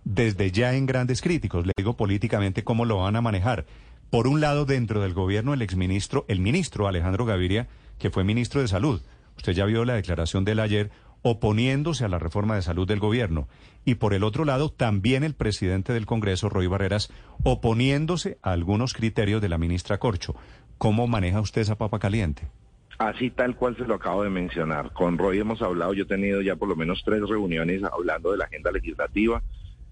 desde 0.04 0.50
ya 0.50 0.74
en 0.74 0.84
grandes 0.84 1.22
críticos. 1.22 1.64
Le 1.64 1.72
digo 1.74 1.96
políticamente 1.96 2.62
cómo 2.62 2.84
lo 2.84 2.98
van 2.98 3.16
a 3.16 3.22
manejar. 3.22 3.64
Por 4.10 4.26
un 4.26 4.42
lado, 4.42 4.66
dentro 4.66 5.00
del 5.00 5.14
gobierno, 5.14 5.54
el 5.54 5.62
exministro, 5.62 6.26
el 6.28 6.40
ministro 6.40 6.88
Alejandro 6.88 7.24
Gaviria, 7.24 7.68
que 7.98 8.10
fue 8.10 8.22
ministro 8.22 8.60
de 8.60 8.68
Salud. 8.68 9.00
Usted 9.38 9.54
ya 9.54 9.64
vio 9.64 9.86
la 9.86 9.94
declaración 9.94 10.44
de 10.44 10.52
él 10.52 10.60
ayer 10.60 10.90
oponiéndose 11.22 12.04
a 12.04 12.08
la 12.08 12.18
reforma 12.18 12.54
de 12.54 12.62
salud 12.62 12.86
del 12.86 13.00
gobierno. 13.00 13.48
Y 13.84 13.96
por 13.96 14.14
el 14.14 14.24
otro 14.24 14.44
lado, 14.44 14.70
también 14.70 15.24
el 15.24 15.34
presidente 15.34 15.92
del 15.92 16.06
Congreso, 16.06 16.48
Roy 16.48 16.66
Barreras, 16.66 17.12
oponiéndose 17.44 18.38
a 18.42 18.52
algunos 18.52 18.94
criterios 18.94 19.40
de 19.40 19.48
la 19.48 19.58
ministra 19.58 19.98
Corcho. 19.98 20.34
¿Cómo 20.78 21.06
maneja 21.06 21.40
usted 21.40 21.62
esa 21.62 21.76
papa 21.76 21.98
caliente? 21.98 22.48
Así 22.98 23.30
tal 23.30 23.56
cual 23.56 23.76
se 23.76 23.86
lo 23.86 23.94
acabo 23.94 24.24
de 24.24 24.30
mencionar. 24.30 24.92
Con 24.92 25.16
Roy 25.16 25.38
hemos 25.38 25.62
hablado, 25.62 25.94
yo 25.94 26.02
he 26.04 26.06
tenido 26.06 26.42
ya 26.42 26.56
por 26.56 26.68
lo 26.68 26.76
menos 26.76 27.02
tres 27.04 27.22
reuniones 27.26 27.82
hablando 27.82 28.30
de 28.30 28.38
la 28.38 28.44
agenda 28.44 28.70
legislativa. 28.70 29.42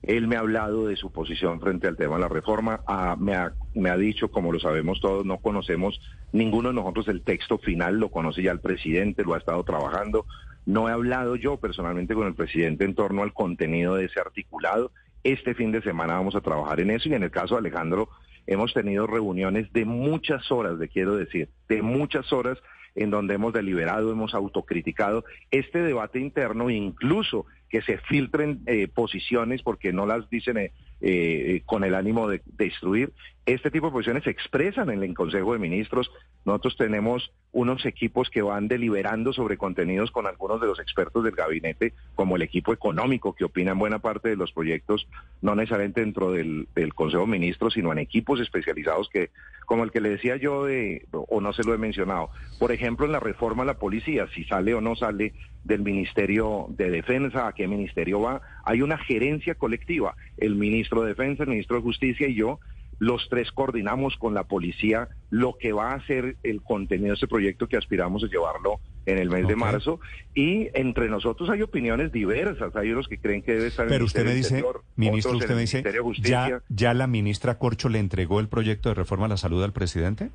Él 0.02 0.28
me 0.28 0.36
ha 0.36 0.40
hablado 0.40 0.86
de 0.86 0.96
su 0.96 1.10
posición 1.10 1.60
frente 1.60 1.88
al 1.88 1.96
tema 1.96 2.16
de 2.16 2.22
la 2.22 2.28
reforma. 2.28 2.80
Ah, 2.86 3.16
me, 3.18 3.34
ha, 3.34 3.52
me 3.74 3.90
ha 3.90 3.96
dicho, 3.96 4.30
como 4.30 4.52
lo 4.52 4.60
sabemos 4.60 5.00
todos, 5.00 5.26
no 5.26 5.38
conocemos 5.38 6.00
ninguno 6.32 6.68
de 6.68 6.76
nosotros 6.76 7.08
el 7.08 7.22
texto 7.22 7.58
final, 7.58 7.98
lo 7.98 8.10
conoce 8.10 8.42
ya 8.42 8.52
el 8.52 8.60
presidente, 8.60 9.24
lo 9.24 9.34
ha 9.34 9.38
estado 9.38 9.62
trabajando. 9.64 10.24
No 10.66 10.88
he 10.88 10.92
hablado 10.92 11.36
yo 11.36 11.56
personalmente 11.56 12.14
con 12.14 12.26
el 12.26 12.34
presidente 12.34 12.84
en 12.84 12.94
torno 12.94 13.22
al 13.22 13.32
contenido 13.32 13.96
de 13.96 14.04
ese 14.04 14.20
articulado. 14.20 14.92
Este 15.24 15.54
fin 15.54 15.72
de 15.72 15.82
semana 15.82 16.14
vamos 16.14 16.36
a 16.36 16.40
trabajar 16.40 16.80
en 16.80 16.90
eso 16.90 17.08
y 17.08 17.14
en 17.14 17.24
el 17.24 17.30
caso 17.30 17.54
de 17.54 17.60
Alejandro 17.60 18.08
hemos 18.46 18.72
tenido 18.72 19.06
reuniones 19.06 19.72
de 19.72 19.84
muchas 19.84 20.50
horas, 20.50 20.78
le 20.78 20.88
quiero 20.88 21.16
decir, 21.16 21.48
de 21.68 21.82
muchas 21.82 22.32
horas 22.32 22.58
en 22.94 23.10
donde 23.10 23.34
hemos 23.34 23.52
deliberado, 23.52 24.10
hemos 24.10 24.34
autocriticado 24.34 25.24
este 25.50 25.80
debate 25.82 26.18
interno, 26.18 26.70
incluso 26.70 27.46
que 27.68 27.82
se 27.82 27.98
filtren 27.98 28.60
eh, 28.66 28.88
posiciones 28.88 29.62
porque 29.62 29.92
no 29.92 30.06
las 30.06 30.28
dicen 30.30 30.56
eh, 30.56 30.72
eh, 31.00 31.62
con 31.66 31.84
el 31.84 31.94
ánimo 31.94 32.28
de, 32.28 32.38
de, 32.38 32.64
destruir. 32.64 33.12
Este 33.48 33.70
tipo 33.70 33.86
de 33.86 33.92
posiciones 33.92 34.24
se 34.24 34.30
expresan 34.30 34.90
en 34.90 35.02
el 35.02 35.14
Consejo 35.14 35.54
de 35.54 35.58
Ministros. 35.58 36.10
Nosotros 36.44 36.76
tenemos 36.76 37.32
unos 37.52 37.86
equipos 37.86 38.28
que 38.28 38.42
van 38.42 38.68
deliberando 38.68 39.32
sobre 39.32 39.56
contenidos 39.56 40.10
con 40.10 40.26
algunos 40.26 40.60
de 40.60 40.66
los 40.66 40.78
expertos 40.78 41.24
del 41.24 41.34
gabinete, 41.34 41.94
como 42.14 42.36
el 42.36 42.42
equipo 42.42 42.74
económico, 42.74 43.32
que 43.32 43.46
opina 43.46 43.72
en 43.72 43.78
buena 43.78 44.00
parte 44.00 44.28
de 44.28 44.36
los 44.36 44.52
proyectos, 44.52 45.08
no 45.40 45.54
necesariamente 45.54 46.02
dentro 46.02 46.30
del, 46.30 46.68
Consejo 46.94 47.22
de 47.22 47.30
Ministros, 47.30 47.72
sino 47.72 47.90
en 47.90 48.00
equipos 48.00 48.38
especializados 48.38 49.08
que, 49.08 49.30
como 49.64 49.82
el 49.82 49.92
que 49.92 50.02
le 50.02 50.10
decía 50.10 50.36
yo, 50.36 50.66
de, 50.66 51.06
o 51.10 51.40
no 51.40 51.54
se 51.54 51.64
lo 51.64 51.72
he 51.72 51.78
mencionado, 51.78 52.28
por 52.58 52.70
ejemplo, 52.70 53.06
en 53.06 53.12
la 53.12 53.20
reforma 53.20 53.62
a 53.62 53.66
la 53.66 53.78
policía, 53.78 54.26
si 54.34 54.44
sale 54.44 54.74
o 54.74 54.82
no 54.82 54.94
sale 54.94 55.32
del 55.64 55.80
Ministerio 55.80 56.66
de 56.68 56.90
Defensa, 56.90 57.48
a 57.48 57.54
qué 57.54 57.66
ministerio 57.66 58.20
va, 58.20 58.42
hay 58.66 58.82
una 58.82 58.98
gerencia 58.98 59.54
colectiva, 59.54 60.16
el 60.36 60.54
ministro 60.54 61.00
de 61.00 61.08
Defensa, 61.08 61.44
el 61.44 61.48
ministro 61.48 61.76
de 61.76 61.82
Justicia 61.82 62.28
y 62.28 62.34
yo, 62.34 62.60
los 62.98 63.28
tres 63.28 63.52
coordinamos 63.52 64.16
con 64.16 64.34
la 64.34 64.44
policía 64.44 65.08
lo 65.30 65.56
que 65.58 65.72
va 65.72 65.92
a 65.92 66.06
ser 66.06 66.36
el 66.42 66.62
contenido 66.62 67.08
de 67.10 67.14
ese 67.14 67.28
proyecto 67.28 67.68
que 67.68 67.76
aspiramos 67.76 68.24
a 68.24 68.26
llevarlo 68.26 68.80
en 69.06 69.18
el 69.18 69.30
mes 69.30 69.44
okay. 69.44 69.54
de 69.54 69.56
marzo 69.56 70.00
y 70.34 70.68
entre 70.74 71.08
nosotros 71.08 71.48
hay 71.50 71.62
opiniones 71.62 72.12
diversas, 72.12 72.74
hay 72.76 72.90
unos 72.90 73.08
que 73.08 73.18
creen 73.18 73.42
que 73.42 73.52
debe 73.52 73.68
estar 73.68 73.86
Pero 73.86 74.00
en 74.00 74.04
usted 74.04 74.24
me 74.24 74.34
dice, 74.34 74.56
Interior, 74.56 74.82
ministro, 74.96 75.36
usted 75.36 75.54
me 75.54 75.60
dice. 75.60 75.84
¿ya, 76.22 76.62
¿ya 76.68 76.94
la 76.94 77.06
ministra 77.06 77.58
Corcho 77.58 77.88
le 77.88 77.98
entregó 77.98 78.40
el 78.40 78.48
proyecto 78.48 78.90
de 78.90 78.94
reforma 78.94 79.26
a 79.26 79.28
la 79.28 79.36
salud 79.36 79.62
al 79.62 79.72
presidente? 79.72 80.30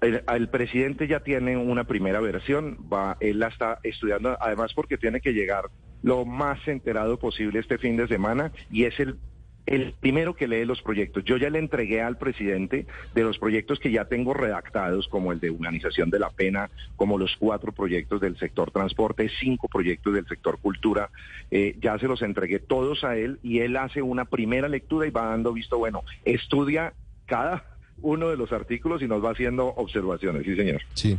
El, 0.00 0.24
el, 0.34 0.48
presidente 0.48 1.06
ya 1.06 1.20
tiene 1.20 1.56
una 1.56 1.84
primera 1.84 2.20
versión, 2.20 2.76
va, 2.92 3.16
él 3.20 3.38
la 3.38 3.48
está 3.48 3.78
estudiando, 3.84 4.36
además 4.40 4.72
porque 4.74 4.98
tiene 4.98 5.20
que 5.20 5.32
llegar 5.32 5.66
lo 6.02 6.24
más 6.24 6.66
enterado 6.66 7.18
posible 7.18 7.60
este 7.60 7.78
fin 7.78 7.96
de 7.96 8.08
semana 8.08 8.50
y 8.70 8.84
es 8.84 8.98
el 8.98 9.16
el 9.66 9.94
primero 9.98 10.34
que 10.34 10.48
lee 10.48 10.64
los 10.64 10.82
proyectos. 10.82 11.24
Yo 11.24 11.36
ya 11.36 11.50
le 11.50 11.58
entregué 11.58 12.02
al 12.02 12.18
presidente 12.18 12.86
de 13.14 13.22
los 13.22 13.38
proyectos 13.38 13.78
que 13.78 13.90
ya 13.90 14.06
tengo 14.06 14.34
redactados, 14.34 15.08
como 15.08 15.32
el 15.32 15.40
de 15.40 15.50
humanización 15.50 16.10
de 16.10 16.18
la 16.18 16.30
pena, 16.30 16.70
como 16.96 17.18
los 17.18 17.36
cuatro 17.38 17.72
proyectos 17.72 18.20
del 18.20 18.38
sector 18.38 18.70
transporte, 18.70 19.30
cinco 19.40 19.68
proyectos 19.68 20.14
del 20.14 20.26
sector 20.26 20.58
cultura. 20.58 21.10
Eh, 21.50 21.76
ya 21.80 21.98
se 21.98 22.08
los 22.08 22.22
entregué 22.22 22.58
todos 22.58 23.04
a 23.04 23.16
él 23.16 23.38
y 23.42 23.60
él 23.60 23.76
hace 23.76 24.02
una 24.02 24.24
primera 24.24 24.68
lectura 24.68 25.06
y 25.06 25.10
va 25.10 25.26
dando 25.26 25.52
visto, 25.52 25.78
bueno, 25.78 26.02
estudia 26.24 26.94
cada 27.26 27.64
uno 28.00 28.28
de 28.28 28.36
los 28.36 28.52
artículos 28.52 29.00
y 29.02 29.06
nos 29.06 29.24
va 29.24 29.30
haciendo 29.30 29.68
observaciones. 29.68 30.44
Sí, 30.44 30.56
señor. 30.56 30.82
Sí. 30.94 31.18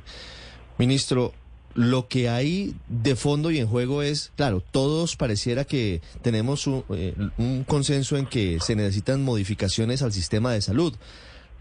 Ministro, 0.78 1.34
lo 1.76 2.08
que 2.08 2.30
hay 2.30 2.76
de 2.88 3.16
fondo 3.16 3.52
y 3.52 3.60
en 3.60 3.68
juego 3.68 4.04
es, 4.04 4.32
claro, 4.36 4.62
todos 4.62 5.16
pareciera 5.16 5.66
que 5.66 6.02
tenemos 6.22 6.68
un, 6.68 6.84
eh, 6.96 7.16
un, 7.38 7.64
consenso 7.64 8.18
en 8.18 8.26
que 8.26 8.60
se 8.60 8.76
necesitan 8.76 9.24
modificaciones 9.24 10.02
al 10.02 10.14
sistema 10.14 10.52
de 10.52 10.62
salud. 10.62 10.94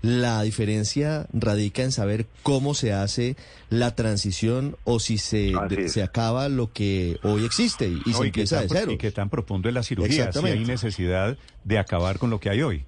La 0.02 0.42
diferencia 0.42 1.28
radica 1.32 1.84
en 1.84 1.92
saber 1.92 2.26
cómo 2.42 2.74
se 2.74 2.92
hace 2.92 3.36
la 3.70 3.94
transición 3.94 4.76
o 4.82 4.98
si 4.98 5.16
se, 5.16 5.52
de, 5.68 5.88
se 5.88 6.02
acaba 6.02 6.48
lo 6.48 6.72
que 6.72 7.18
hoy 7.22 7.44
existe 7.44 7.86
y, 7.86 8.02
y 8.04 8.10
no, 8.10 8.18
se 8.18 8.24
y 8.24 8.26
empieza 8.26 8.56
tan, 8.58 8.68
de 8.68 8.74
cero. 8.74 8.92
Y 8.92 8.98
que 8.98 9.12
tan 9.12 9.30
profundo 9.30 9.68
es 9.68 9.74
la 9.74 9.84
cirugía, 9.84 10.32
si 10.32 10.44
hay 10.44 10.64
necesidad 10.64 11.38
de 11.62 11.78
acabar 11.78 12.18
con 12.18 12.30
lo 12.30 12.40
que 12.40 12.50
hay 12.50 12.62
hoy. 12.62 12.84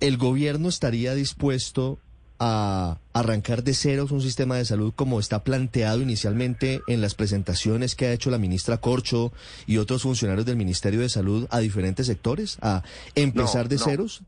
¿El 0.00 0.18
gobierno 0.18 0.68
estaría 0.68 1.14
dispuesto 1.14 1.98
a 2.38 2.98
arrancar 3.12 3.62
de 3.62 3.74
ceros 3.74 4.10
un 4.10 4.20
sistema 4.20 4.56
de 4.56 4.64
salud 4.64 4.92
como 4.94 5.20
está 5.20 5.44
planteado 5.44 6.00
inicialmente 6.00 6.80
en 6.86 7.00
las 7.00 7.14
presentaciones 7.14 7.94
que 7.94 8.06
ha 8.06 8.12
hecho 8.12 8.30
la 8.30 8.38
ministra 8.38 8.78
Corcho 8.78 9.32
y 9.66 9.78
otros 9.78 10.02
funcionarios 10.02 10.46
del 10.46 10.56
Ministerio 10.56 11.00
de 11.00 11.08
Salud 11.08 11.46
a 11.50 11.60
diferentes 11.60 12.06
sectores? 12.06 12.58
¿A 12.60 12.82
empezar 13.14 13.64
no, 13.64 13.68
de 13.68 13.76
no. 13.76 13.84
ceros? 13.84 14.22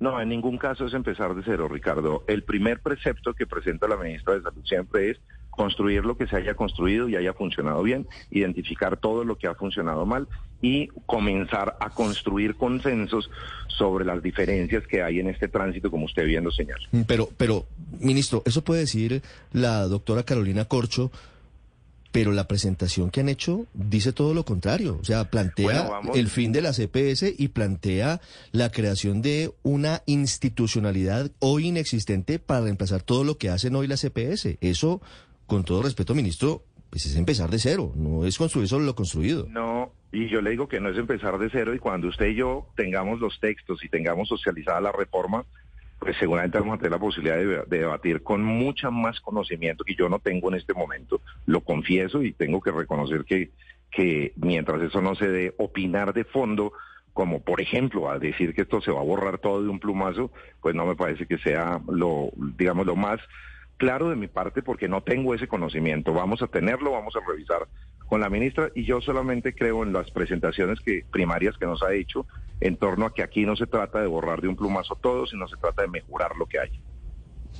No, 0.00 0.20
en 0.20 0.30
ningún 0.30 0.56
caso 0.56 0.86
es 0.86 0.94
empezar 0.94 1.34
de 1.34 1.42
cero, 1.44 1.68
Ricardo. 1.68 2.24
El 2.26 2.42
primer 2.42 2.80
precepto 2.80 3.34
que 3.34 3.46
presenta 3.46 3.86
la 3.86 3.96
ministra 3.96 4.34
de 4.34 4.42
Salud 4.42 4.64
siempre 4.64 5.10
es 5.10 5.20
construir 5.50 6.04
lo 6.04 6.16
que 6.16 6.26
se 6.26 6.36
haya 6.36 6.54
construido 6.54 7.08
y 7.08 7.16
haya 7.16 7.34
funcionado 7.34 7.82
bien, 7.82 8.06
identificar 8.30 8.96
todo 8.96 9.24
lo 9.24 9.36
que 9.36 9.46
ha 9.46 9.54
funcionado 9.54 10.06
mal 10.06 10.28
y 10.62 10.88
comenzar 11.06 11.76
a 11.80 11.90
construir 11.90 12.54
consensos 12.56 13.30
sobre 13.66 14.04
las 14.04 14.22
diferencias 14.22 14.86
que 14.86 15.02
hay 15.02 15.20
en 15.20 15.28
este 15.28 15.48
tránsito, 15.48 15.90
como 15.90 16.04
usted 16.04 16.24
bien 16.26 16.44
lo 16.44 16.50
señala. 16.50 16.82
Pero, 17.06 17.28
pero, 17.36 17.66
ministro, 17.98 18.42
eso 18.44 18.62
puede 18.62 18.80
decir 18.80 19.22
la 19.52 19.84
doctora 19.84 20.22
Carolina 20.22 20.66
Corcho, 20.66 21.10
pero 22.12 22.32
la 22.32 22.48
presentación 22.48 23.10
que 23.10 23.20
han 23.20 23.28
hecho 23.28 23.66
dice 23.72 24.12
todo 24.12 24.34
lo 24.34 24.44
contrario. 24.44 24.98
O 25.00 25.04
sea, 25.04 25.30
plantea 25.30 25.82
bueno, 25.82 26.14
el 26.14 26.28
fin 26.28 26.52
de 26.52 26.60
la 26.60 26.72
CPS 26.72 27.34
y 27.38 27.48
plantea 27.48 28.20
la 28.52 28.70
creación 28.70 29.22
de 29.22 29.52
una 29.62 30.02
institucionalidad 30.06 31.30
hoy 31.38 31.68
inexistente 31.68 32.38
para 32.38 32.62
reemplazar 32.62 33.02
todo 33.02 33.24
lo 33.24 33.38
que 33.38 33.48
hacen 33.48 33.76
hoy 33.76 33.86
la 33.86 33.96
CPS. 33.96 34.58
Eso, 34.60 35.00
con 35.50 35.64
todo 35.64 35.82
respeto, 35.82 36.14
ministro, 36.14 36.62
pues 36.90 37.06
es 37.06 37.16
empezar 37.16 37.50
de 37.50 37.58
cero, 37.58 37.92
no 37.96 38.24
es 38.24 38.38
construir 38.38 38.68
solo 38.68 38.84
lo 38.84 38.94
construido. 38.94 39.48
No, 39.50 39.92
y 40.12 40.28
yo 40.28 40.40
le 40.40 40.50
digo 40.50 40.68
que 40.68 40.78
no 40.78 40.90
es 40.90 40.96
empezar 40.96 41.38
de 41.38 41.50
cero 41.50 41.74
y 41.74 41.80
cuando 41.80 42.06
usted 42.06 42.26
y 42.28 42.36
yo 42.36 42.68
tengamos 42.76 43.18
los 43.18 43.40
textos 43.40 43.82
y 43.82 43.88
tengamos 43.88 44.28
socializada 44.28 44.80
la 44.80 44.92
reforma, 44.92 45.44
pues 45.98 46.16
seguramente 46.18 46.56
vamos 46.60 46.74
a 46.74 46.78
tener 46.78 46.92
la 46.92 47.00
posibilidad 47.00 47.36
de, 47.36 47.46
de, 47.66 47.78
debatir 47.80 48.22
con 48.22 48.44
mucha 48.44 48.92
más 48.92 49.20
conocimiento 49.20 49.82
que 49.82 49.96
yo 49.96 50.08
no 50.08 50.20
tengo 50.20 50.50
en 50.50 50.54
este 50.54 50.72
momento, 50.72 51.20
lo 51.46 51.62
confieso 51.62 52.22
y 52.22 52.32
tengo 52.32 52.60
que 52.60 52.70
reconocer 52.70 53.24
que, 53.24 53.50
que 53.90 54.32
mientras 54.36 54.80
eso 54.82 55.02
no 55.02 55.16
se 55.16 55.28
dé, 55.28 55.54
opinar 55.58 56.14
de 56.14 56.22
fondo, 56.22 56.72
como 57.12 57.40
por 57.40 57.60
ejemplo 57.60 58.08
a 58.08 58.20
decir 58.20 58.54
que 58.54 58.62
esto 58.62 58.80
se 58.80 58.92
va 58.92 59.00
a 59.00 59.04
borrar 59.04 59.38
todo 59.38 59.64
de 59.64 59.68
un 59.68 59.80
plumazo, 59.80 60.30
pues 60.62 60.76
no 60.76 60.86
me 60.86 60.94
parece 60.94 61.26
que 61.26 61.38
sea 61.38 61.80
lo, 61.88 62.30
digamos, 62.56 62.86
lo 62.86 62.94
más 62.94 63.18
claro 63.80 64.10
de 64.10 64.16
mi 64.16 64.28
parte 64.28 64.60
porque 64.60 64.88
no 64.88 65.00
tengo 65.00 65.34
ese 65.34 65.48
conocimiento. 65.48 66.12
Vamos 66.12 66.42
a 66.42 66.48
tenerlo, 66.48 66.92
vamos 66.92 67.16
a 67.16 67.26
revisar 67.26 67.66
con 68.06 68.20
la 68.20 68.28
ministra 68.28 68.70
y 68.74 68.84
yo 68.84 69.00
solamente 69.00 69.54
creo 69.54 69.82
en 69.82 69.94
las 69.94 70.10
presentaciones 70.10 70.78
que 70.80 71.06
primarias 71.10 71.56
que 71.56 71.64
nos 71.64 71.82
ha 71.82 71.94
hecho 71.94 72.26
en 72.60 72.76
torno 72.76 73.06
a 73.06 73.14
que 73.14 73.22
aquí 73.22 73.46
no 73.46 73.56
se 73.56 73.66
trata 73.66 74.02
de 74.02 74.06
borrar 74.06 74.42
de 74.42 74.48
un 74.48 74.56
plumazo 74.56 74.96
todo, 74.96 75.26
sino 75.26 75.48
se 75.48 75.56
trata 75.56 75.80
de 75.80 75.88
mejorar 75.88 76.36
lo 76.36 76.44
que 76.44 76.60
hay. 76.60 76.68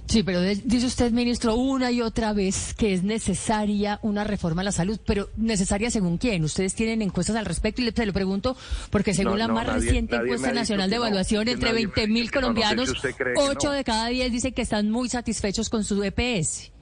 Sí, 0.07 0.23
pero 0.25 0.41
dice 0.41 0.87
usted, 0.87 1.13
ministro, 1.13 1.55
una 1.55 1.93
y 1.93 2.01
otra 2.01 2.33
vez 2.33 2.75
que 2.75 2.93
es 2.93 3.05
necesaria 3.05 4.01
una 4.03 4.25
reforma 4.25 4.63
a 4.63 4.65
la 4.65 4.73
salud, 4.73 4.99
pero 5.07 5.29
necesaria 5.37 5.91
según 5.91 6.19
quién. 6.19 6.43
Ustedes 6.43 6.75
tienen 6.75 7.01
encuestas 7.01 7.37
al 7.37 7.45
respecto 7.45 7.81
y 7.81 7.85
le, 7.85 7.93
se 7.93 8.07
lo 8.07 8.13
pregunto 8.13 8.57
porque 8.91 9.15
según 9.15 9.33
no, 9.33 9.39
la 9.39 9.47
no, 9.47 9.55
más 9.55 9.67
nadie, 9.67 9.81
reciente 9.81 10.17
nadie 10.17 10.27
encuesta 10.27 10.53
nacional 10.53 10.91
de 10.91 10.97
evaluación, 10.97 11.49
entre 11.49 11.73
20 11.73 12.09
mil 12.09 12.31
colombianos, 12.31 12.89
no, 12.89 12.95
sé 13.01 13.13
si 13.13 13.23
8 13.37 13.71
de 13.71 13.85
cada 13.85 14.09
10 14.09 14.33
dicen 14.33 14.53
que 14.53 14.63
están 14.63 14.91
muy 14.91 15.09
satisfechos 15.09 15.69
con 15.69 15.85
su 15.85 16.03
EPS. 16.03 16.73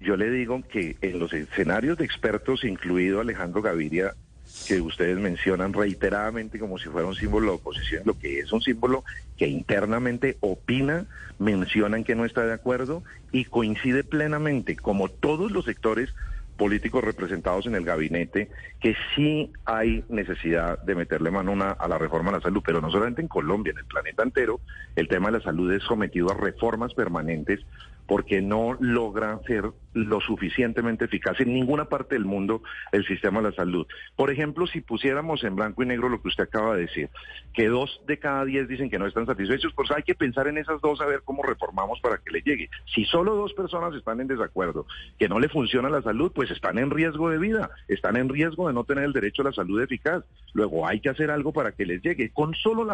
Yo 0.00 0.16
le 0.16 0.30
digo 0.30 0.60
que 0.68 0.96
en 1.00 1.18
los 1.18 1.32
escenarios 1.32 1.98
de 1.98 2.04
expertos, 2.04 2.64
incluido 2.64 3.20
Alejandro 3.20 3.62
Gaviria, 3.62 4.14
que 4.62 4.80
ustedes 4.80 5.18
mencionan 5.18 5.72
reiteradamente 5.72 6.58
como 6.58 6.78
si 6.78 6.88
fuera 6.88 7.06
un 7.06 7.14
símbolo 7.14 7.46
de 7.46 7.56
oposición, 7.56 8.02
lo 8.04 8.18
que 8.18 8.40
es 8.40 8.52
un 8.52 8.60
símbolo 8.60 9.04
que 9.36 9.46
internamente 9.46 10.36
opina, 10.40 11.06
mencionan 11.38 12.04
que 12.04 12.14
no 12.14 12.24
está 12.24 12.44
de 12.46 12.52
acuerdo 12.52 13.02
y 13.32 13.44
coincide 13.44 14.04
plenamente, 14.04 14.76
como 14.76 15.08
todos 15.08 15.50
los 15.50 15.64
sectores 15.64 16.14
políticos 16.56 17.02
representados 17.02 17.66
en 17.66 17.74
el 17.74 17.84
gabinete, 17.84 18.50
que 18.78 18.94
sí 19.14 19.52
hay 19.64 20.04
necesidad 20.08 20.80
de 20.82 20.94
meterle 20.94 21.30
mano 21.30 21.52
una, 21.52 21.72
a 21.72 21.88
la 21.88 21.98
reforma 21.98 22.30
a 22.30 22.34
la 22.34 22.40
salud, 22.40 22.62
pero 22.64 22.80
no 22.80 22.90
solamente 22.90 23.22
en 23.22 23.28
Colombia, 23.28 23.72
en 23.72 23.78
el 23.78 23.86
planeta 23.86 24.22
entero, 24.22 24.60
el 24.94 25.08
tema 25.08 25.30
de 25.30 25.38
la 25.38 25.44
salud 25.44 25.72
es 25.72 25.82
sometido 25.82 26.30
a 26.30 26.34
reformas 26.34 26.94
permanentes 26.94 27.60
porque 28.06 28.42
no 28.42 28.76
logra 28.80 29.38
ser 29.46 29.70
lo 29.94 30.20
suficientemente 30.20 31.04
eficaz 31.04 31.38
en 31.40 31.52
ninguna 31.52 31.86
parte 31.86 32.14
del 32.14 32.24
mundo 32.24 32.62
el 32.92 33.06
sistema 33.06 33.40
de 33.40 33.50
la 33.50 33.54
salud. 33.54 33.86
Por 34.16 34.30
ejemplo, 34.30 34.66
si 34.66 34.80
pusiéramos 34.80 35.44
en 35.44 35.56
blanco 35.56 35.82
y 35.82 35.86
negro 35.86 36.08
lo 36.08 36.20
que 36.20 36.28
usted 36.28 36.44
acaba 36.44 36.74
de 36.74 36.82
decir, 36.82 37.10
que 37.52 37.68
dos 37.68 38.00
de 38.06 38.18
cada 38.18 38.44
diez 38.44 38.68
dicen 38.68 38.90
que 38.90 38.98
no 38.98 39.06
están 39.06 39.26
satisfechos, 39.26 39.72
pues 39.74 39.90
hay 39.90 40.02
que 40.02 40.14
pensar 40.14 40.48
en 40.48 40.58
esas 40.58 40.80
dos 40.80 41.00
a 41.00 41.06
ver 41.06 41.22
cómo 41.24 41.42
reformamos 41.42 42.00
para 42.00 42.18
que 42.18 42.30
le 42.30 42.42
llegue. 42.42 42.70
Si 42.94 43.04
solo 43.04 43.34
dos 43.34 43.52
personas 43.54 43.94
están 43.94 44.20
en 44.20 44.28
desacuerdo, 44.28 44.86
que 45.18 45.28
no 45.28 45.38
le 45.38 45.48
funciona 45.48 45.90
la 45.90 46.02
salud, 46.02 46.32
pues 46.34 46.50
están 46.50 46.78
en 46.78 46.90
riesgo 46.90 47.30
de 47.30 47.38
vida, 47.38 47.70
están 47.88 48.16
en 48.16 48.28
riesgo 48.28 48.68
de 48.68 48.74
no 48.74 48.84
tener 48.84 49.04
el 49.04 49.12
derecho 49.12 49.42
a 49.42 49.46
la 49.46 49.52
salud 49.52 49.80
eficaz. 49.82 50.24
Luego 50.54 50.86
hay 50.86 51.00
que 51.00 51.10
hacer 51.10 51.30
algo 51.30 51.52
para 51.52 51.72
que 51.72 51.86
les 51.86 52.02
llegue. 52.02 52.30
Con 52.30 52.54
solo 52.54 52.84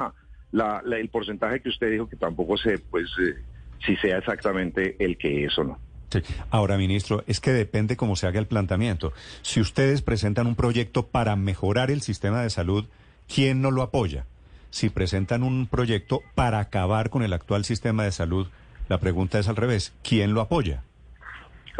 la, 0.50 0.82
el 0.96 1.08
porcentaje 1.08 1.60
que 1.60 1.68
usted 1.68 1.90
dijo 1.90 2.08
que 2.08 2.16
tampoco 2.16 2.56
se, 2.56 2.78
pues... 2.78 3.10
Eh, 3.20 3.36
si 3.84 3.96
sea 3.96 4.18
exactamente 4.18 4.96
el 4.98 5.16
que 5.16 5.44
es 5.44 5.58
o 5.58 5.64
no. 5.64 5.78
Sí. 6.10 6.20
Ahora, 6.50 6.78
ministro, 6.78 7.22
es 7.26 7.40
que 7.40 7.52
depende 7.52 7.96
cómo 7.96 8.16
se 8.16 8.26
haga 8.26 8.38
el 8.40 8.46
planteamiento. 8.46 9.12
Si 9.42 9.60
ustedes 9.60 10.02
presentan 10.02 10.46
un 10.46 10.54
proyecto 10.54 11.06
para 11.06 11.36
mejorar 11.36 11.90
el 11.90 12.00
sistema 12.00 12.42
de 12.42 12.50
salud, 12.50 12.86
¿quién 13.32 13.60
no 13.60 13.70
lo 13.70 13.82
apoya? 13.82 14.24
Si 14.70 14.88
presentan 14.88 15.42
un 15.42 15.66
proyecto 15.66 16.22
para 16.34 16.60
acabar 16.60 17.10
con 17.10 17.22
el 17.22 17.32
actual 17.32 17.64
sistema 17.64 18.04
de 18.04 18.12
salud, 18.12 18.48
la 18.88 19.00
pregunta 19.00 19.38
es 19.38 19.48
al 19.48 19.56
revés, 19.56 19.94
¿quién 20.02 20.32
lo 20.32 20.40
apoya? 20.40 20.82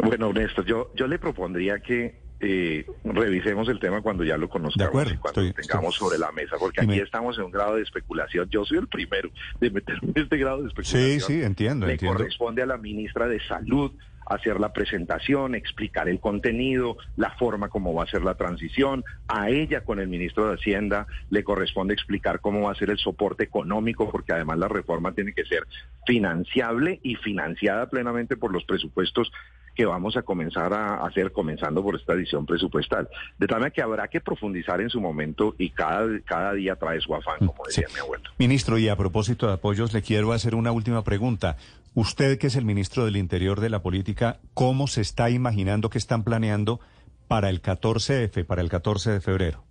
Bueno, 0.01 0.31
Néstor, 0.31 0.65
yo, 0.65 0.91
yo 0.95 1.07
le 1.07 1.19
propondría 1.19 1.79
que 1.79 2.15
eh, 2.39 2.85
revisemos 3.03 3.67
el 3.69 3.79
tema 3.79 4.01
cuando 4.01 4.23
ya 4.23 4.37
lo 4.37 4.49
conozcamos 4.49 5.11
y 5.11 5.17
cuando 5.17 5.53
tengamos 5.53 5.95
sobre 5.95 6.17
la 6.17 6.31
mesa, 6.31 6.55
porque 6.59 6.81
aquí 6.81 6.99
estamos 6.99 7.37
en 7.37 7.45
un 7.45 7.51
grado 7.51 7.75
de 7.75 7.83
especulación. 7.83 8.49
Yo 8.49 8.63
soy 8.65 8.77
el 8.77 8.87
primero 8.87 9.29
de 9.59 9.69
meterme 9.69 10.11
en 10.15 10.23
este 10.23 10.37
grado 10.37 10.61
de 10.61 10.69
especulación. 10.69 11.19
Sí, 11.19 11.19
sí, 11.19 11.43
entiendo. 11.43 11.85
Le 11.85 11.93
entiendo. 11.93 12.17
corresponde 12.17 12.61
a 12.61 12.65
la 12.65 12.77
ministra 12.77 13.27
de 13.27 13.39
Salud 13.41 13.91
hacer 14.29 14.59
la 14.59 14.71
presentación, 14.71 15.55
explicar 15.55 16.07
el 16.07 16.19
contenido, 16.19 16.97
la 17.17 17.31
forma 17.31 17.67
como 17.67 17.93
va 17.93 18.03
a 18.03 18.07
ser 18.07 18.23
la 18.23 18.35
transición. 18.35 19.03
A 19.27 19.49
ella, 19.49 19.83
con 19.83 19.99
el 19.99 20.07
ministro 20.07 20.47
de 20.47 20.53
Hacienda, 20.53 21.07
le 21.31 21.43
corresponde 21.43 21.95
explicar 21.95 22.39
cómo 22.39 22.61
va 22.61 22.71
a 22.71 22.75
ser 22.75 22.91
el 22.91 22.99
soporte 22.99 23.43
económico, 23.43 24.09
porque 24.11 24.33
además 24.33 24.59
la 24.59 24.67
reforma 24.67 25.13
tiene 25.13 25.33
que 25.33 25.45
ser 25.45 25.63
financiable 26.05 26.99
y 27.03 27.15
financiada 27.15 27.89
plenamente 27.89 28.37
por 28.37 28.53
los 28.53 28.63
presupuestos 28.63 29.31
que 29.79 29.85
vamos 29.85 30.17
a 30.17 30.23
comenzar 30.23 30.73
a 30.73 31.05
hacer 31.05 31.31
comenzando 31.31 31.81
por 31.81 31.95
esta 31.95 32.11
edición 32.11 32.45
presupuestal. 32.45 33.07
De 33.37 33.47
tal 33.47 33.59
manera 33.59 33.73
que 33.73 33.81
habrá 33.81 34.09
que 34.09 34.19
profundizar 34.19 34.81
en 34.81 34.89
su 34.89 34.99
momento 34.99 35.55
y 35.57 35.69
cada, 35.69 36.05
cada 36.25 36.51
día 36.51 36.75
trae 36.75 36.99
su 36.99 37.15
afán, 37.15 37.37
como 37.37 37.63
decía 37.65 37.87
mi 37.93 38.01
abuelo. 38.01 38.25
Ministro, 38.37 38.77
y 38.77 38.89
a 38.89 38.97
propósito 38.97 39.47
de 39.47 39.53
apoyos, 39.53 39.93
le 39.93 40.01
quiero 40.01 40.33
hacer 40.33 40.53
una 40.53 40.73
última 40.73 41.05
pregunta. 41.05 41.55
Usted, 41.93 42.37
que 42.37 42.47
es 42.47 42.57
el 42.57 42.65
ministro 42.65 43.05
del 43.05 43.15
Interior 43.15 43.61
de 43.61 43.69
la 43.69 43.81
Política, 43.81 44.39
¿cómo 44.53 44.87
se 44.87 44.99
está 44.99 45.29
imaginando 45.29 45.89
que 45.89 45.97
están 45.97 46.25
planeando 46.25 46.81
para 47.29 47.49
el 47.49 47.61
14F, 47.61 48.45
para 48.45 48.61
el 48.61 48.67
14 48.67 49.11
de 49.11 49.21
febrero? 49.21 49.63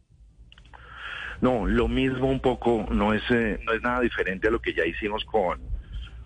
No, 1.42 1.66
lo 1.66 1.86
mismo 1.86 2.30
un 2.30 2.40
poco, 2.40 2.86
no 2.90 3.12
es, 3.12 3.22
eh, 3.30 3.60
no 3.62 3.74
es 3.74 3.82
nada 3.82 4.00
diferente 4.00 4.48
a 4.48 4.50
lo 4.50 4.62
que 4.62 4.72
ya 4.72 4.86
hicimos 4.86 5.22
con 5.26 5.67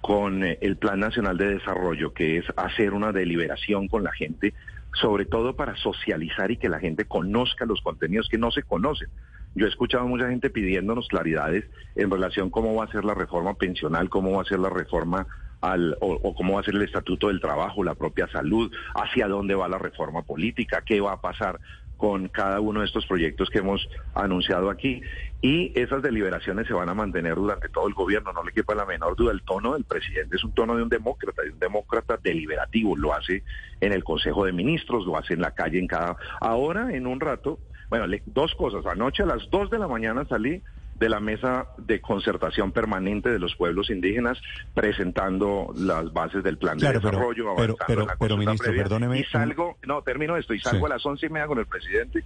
con 0.03 0.45
eh, 0.45 0.59
el 0.61 0.77
Plan 0.77 1.01
Nacional 1.01 1.39
de 1.39 1.55
Desarrollo, 1.55 2.13
que 2.13 2.37
es 2.37 2.45
hacer 2.57 2.93
una 2.93 3.13
deliberación 3.13 3.89
con 3.89 4.05
la 4.05 4.13
gente, 4.13 4.53
sobre 4.93 5.25
todo 5.25 5.57
para 5.57 5.77
socializar 5.77 6.51
y 6.51 6.59
que 6.59 6.69
la 6.69 6.81
gente 6.81 7.07
conozca 7.07 7.65
los 7.65 7.81
contenidos 7.81 8.29
que 8.29 8.37
no 8.37 8.51
se 8.51 8.63
conocen. 8.63 9.09
Yo 9.55 9.67
he 9.67 9.69
escuchado 9.69 10.05
a 10.05 10.07
mucha 10.07 10.29
gente 10.29 10.51
pidiéndonos 10.51 11.09
claridades 11.09 11.65
en 11.95 12.11
relación 12.11 12.51
cómo 12.51 12.75
va 12.75 12.85
a 12.85 12.93
ser 12.93 13.05
la 13.05 13.15
reforma 13.15 13.55
pensional, 13.55 14.11
cómo 14.11 14.33
va 14.33 14.43
a 14.43 14.47
ser 14.47 14.59
la 14.59 14.71
reforma 14.71 15.27
al, 15.61 15.97
o, 16.01 16.15
o, 16.15 16.35
cómo 16.35 16.55
va 16.55 16.61
a 16.61 16.65
ser 16.65 16.75
el 16.75 16.83
estatuto 16.83 17.29
del 17.29 17.41
trabajo, 17.41 17.85
la 17.85 17.95
propia 17.95 18.27
salud, 18.29 18.73
hacia 18.95 19.29
dónde 19.29 19.55
va 19.55 19.69
la 19.69 19.79
reforma 19.79 20.23
política, 20.23 20.83
qué 20.85 21.01
va 21.01 21.13
a 21.13 21.21
pasar 21.21 21.61
con 22.03 22.27
cada 22.27 22.59
uno 22.59 22.81
de 22.81 22.87
estos 22.87 23.07
proyectos 23.07 23.49
que 23.49 23.59
hemos 23.59 23.89
anunciado 24.13 24.71
aquí. 24.71 25.03
Y 25.41 25.71
esas 25.79 26.03
deliberaciones 26.03 26.67
se 26.67 26.73
van 26.73 26.89
a 26.89 26.95
mantener 26.95 27.37
durante 27.37 27.69
todo 27.69 27.87
el 27.87 27.95
gobierno, 27.95 28.33
no 28.33 28.43
le 28.43 28.51
quepa 28.51 28.75
la 28.75 28.85
menor 28.85 29.15
duda. 29.15 29.31
El 29.31 29.43
tono 29.43 29.75
del 29.75 29.85
presidente 29.85 30.35
es 30.35 30.43
un 30.43 30.51
tono 30.51 30.75
de 30.75 30.83
un 30.83 30.89
demócrata, 30.89 31.43
de 31.43 31.51
un 31.51 31.61
demócrata 31.61 32.19
deliberativo. 32.21 32.97
Lo 32.97 33.15
hace 33.15 33.45
en 33.81 33.93
el 33.93 34.03
Consejo 34.03 34.45
de 34.45 34.51
Ministros, 34.51 35.07
lo 35.07 35.17
hace 35.17 35.35
en 35.35 35.43
la 35.43 35.53
calle, 35.53 35.79
en 35.79 35.87
cada... 35.87 36.17
Ahora, 36.41 36.93
en 36.93 37.07
un 37.07 37.21
rato, 37.21 37.61
bueno, 37.89 38.13
dos 38.27 38.53
cosas. 38.57 38.85
Anoche 38.85 39.23
a 39.23 39.27
las 39.27 39.49
dos 39.51 39.71
de 39.71 39.79
la 39.79 39.87
mañana 39.87 40.25
salí 40.25 40.61
de 41.03 41.09
la 41.09 41.19
mesa 41.19 41.67
de 41.79 42.01
concertación 42.01 42.71
permanente 42.71 43.29
de 43.29 43.41
los 43.41 43.57
pueblos 43.57 43.91
indígenas 43.91 44.41
presentando 44.73 45.75
las 45.77 46.13
bases 46.13 46.45
del 46.45 46.59
plan 46.59 46.79
de 46.79 46.93
desarrollo. 46.93 47.57
Pero, 47.57 47.77
pero, 47.89 48.07
pero, 48.21 48.37
ministro, 48.37 48.73
perdóneme. 48.73 49.19
Y 49.19 49.25
salgo, 49.25 49.77
no, 49.85 50.03
termino 50.03 50.37
esto, 50.37 50.55
y 50.55 50.61
salgo 50.61 50.87
a 50.87 50.91
las 50.91 51.05
once 51.05 51.27
y 51.27 51.29
media 51.29 51.49
con 51.49 51.59
el 51.59 51.67
presidente 51.67 52.23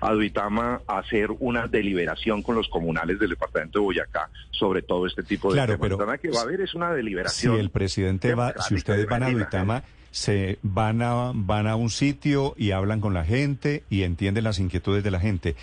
a 0.00 0.12
Duitama 0.12 0.80
a 0.86 0.98
hacer 1.00 1.30
una 1.40 1.66
deliberación 1.66 2.42
con 2.42 2.54
los 2.54 2.68
comunales 2.68 3.18
del 3.18 3.30
departamento 3.30 3.80
de 3.80 3.84
Boyacá 3.84 4.30
sobre 4.52 4.82
todo 4.82 5.06
este 5.06 5.24
tipo 5.24 5.48
de 5.48 5.56
claro, 5.56 5.76
Pero, 5.80 5.98
que 5.98 6.30
va 6.30 6.40
a 6.40 6.42
haber 6.42 6.60
es 6.60 6.74
una 6.74 6.92
deliberación. 6.92 7.54
Si 7.54 7.60
el 7.60 7.70
presidente 7.70 8.34
va, 8.36 8.54
si 8.60 8.76
ustedes 8.76 9.08
van 9.08 9.24
a 9.24 9.30
Duitama, 9.30 9.82
se 10.12 10.58
van 10.62 11.02
a 11.02 11.32
van 11.34 11.66
a 11.66 11.74
un 11.74 11.90
sitio 11.90 12.54
y 12.56 12.70
hablan 12.70 13.00
con 13.00 13.12
la 13.12 13.24
gente 13.24 13.82
y 13.90 14.04
entienden 14.04 14.44
las 14.44 14.60
inquietudes 14.60 15.02
de 15.02 15.10
la 15.10 15.18
gente. 15.18 15.56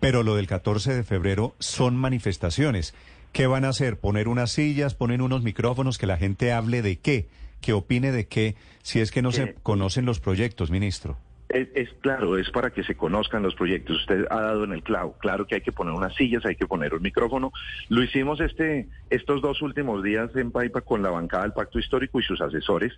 Pero 0.00 0.22
lo 0.22 0.34
del 0.34 0.46
14 0.46 0.94
de 0.94 1.04
febrero 1.04 1.54
son 1.58 1.94
manifestaciones. 1.96 2.94
¿Qué 3.32 3.46
van 3.46 3.64
a 3.64 3.68
hacer? 3.68 3.98
¿Poner 3.98 4.28
unas 4.28 4.50
sillas, 4.50 4.94
poner 4.94 5.22
unos 5.22 5.42
micrófonos, 5.42 5.98
que 5.98 6.06
la 6.06 6.16
gente 6.16 6.52
hable 6.52 6.82
de 6.82 6.98
qué? 6.98 7.28
¿Que 7.60 7.74
opine 7.74 8.10
de 8.10 8.26
qué? 8.26 8.56
Si 8.82 9.00
es 9.00 9.12
que 9.12 9.22
no 9.22 9.30
se 9.30 9.54
conocen 9.62 10.06
los 10.06 10.18
proyectos, 10.18 10.70
ministro. 10.70 11.18
Es, 11.50 11.88
claro, 12.00 12.38
es 12.38 12.48
para 12.50 12.70
que 12.70 12.84
se 12.84 12.94
conozcan 12.94 13.42
los 13.42 13.54
proyectos. 13.54 13.96
Usted 14.00 14.24
ha 14.30 14.40
dado 14.40 14.64
en 14.64 14.72
el 14.72 14.82
clavo. 14.82 15.16
Claro 15.18 15.46
que 15.46 15.56
hay 15.56 15.60
que 15.60 15.72
poner 15.72 15.92
unas 15.92 16.14
sillas, 16.14 16.46
hay 16.46 16.56
que 16.56 16.66
poner 16.66 16.94
un 16.94 17.02
micrófono. 17.02 17.52
Lo 17.88 18.02
hicimos 18.02 18.40
este, 18.40 18.88
estos 19.10 19.42
dos 19.42 19.60
últimos 19.60 20.02
días 20.02 20.34
en 20.36 20.52
Paipa 20.52 20.80
con 20.80 21.02
la 21.02 21.10
bancada 21.10 21.42
del 21.42 21.52
Pacto 21.52 21.78
Histórico 21.78 22.20
y 22.20 22.22
sus 22.22 22.40
asesores 22.40 22.92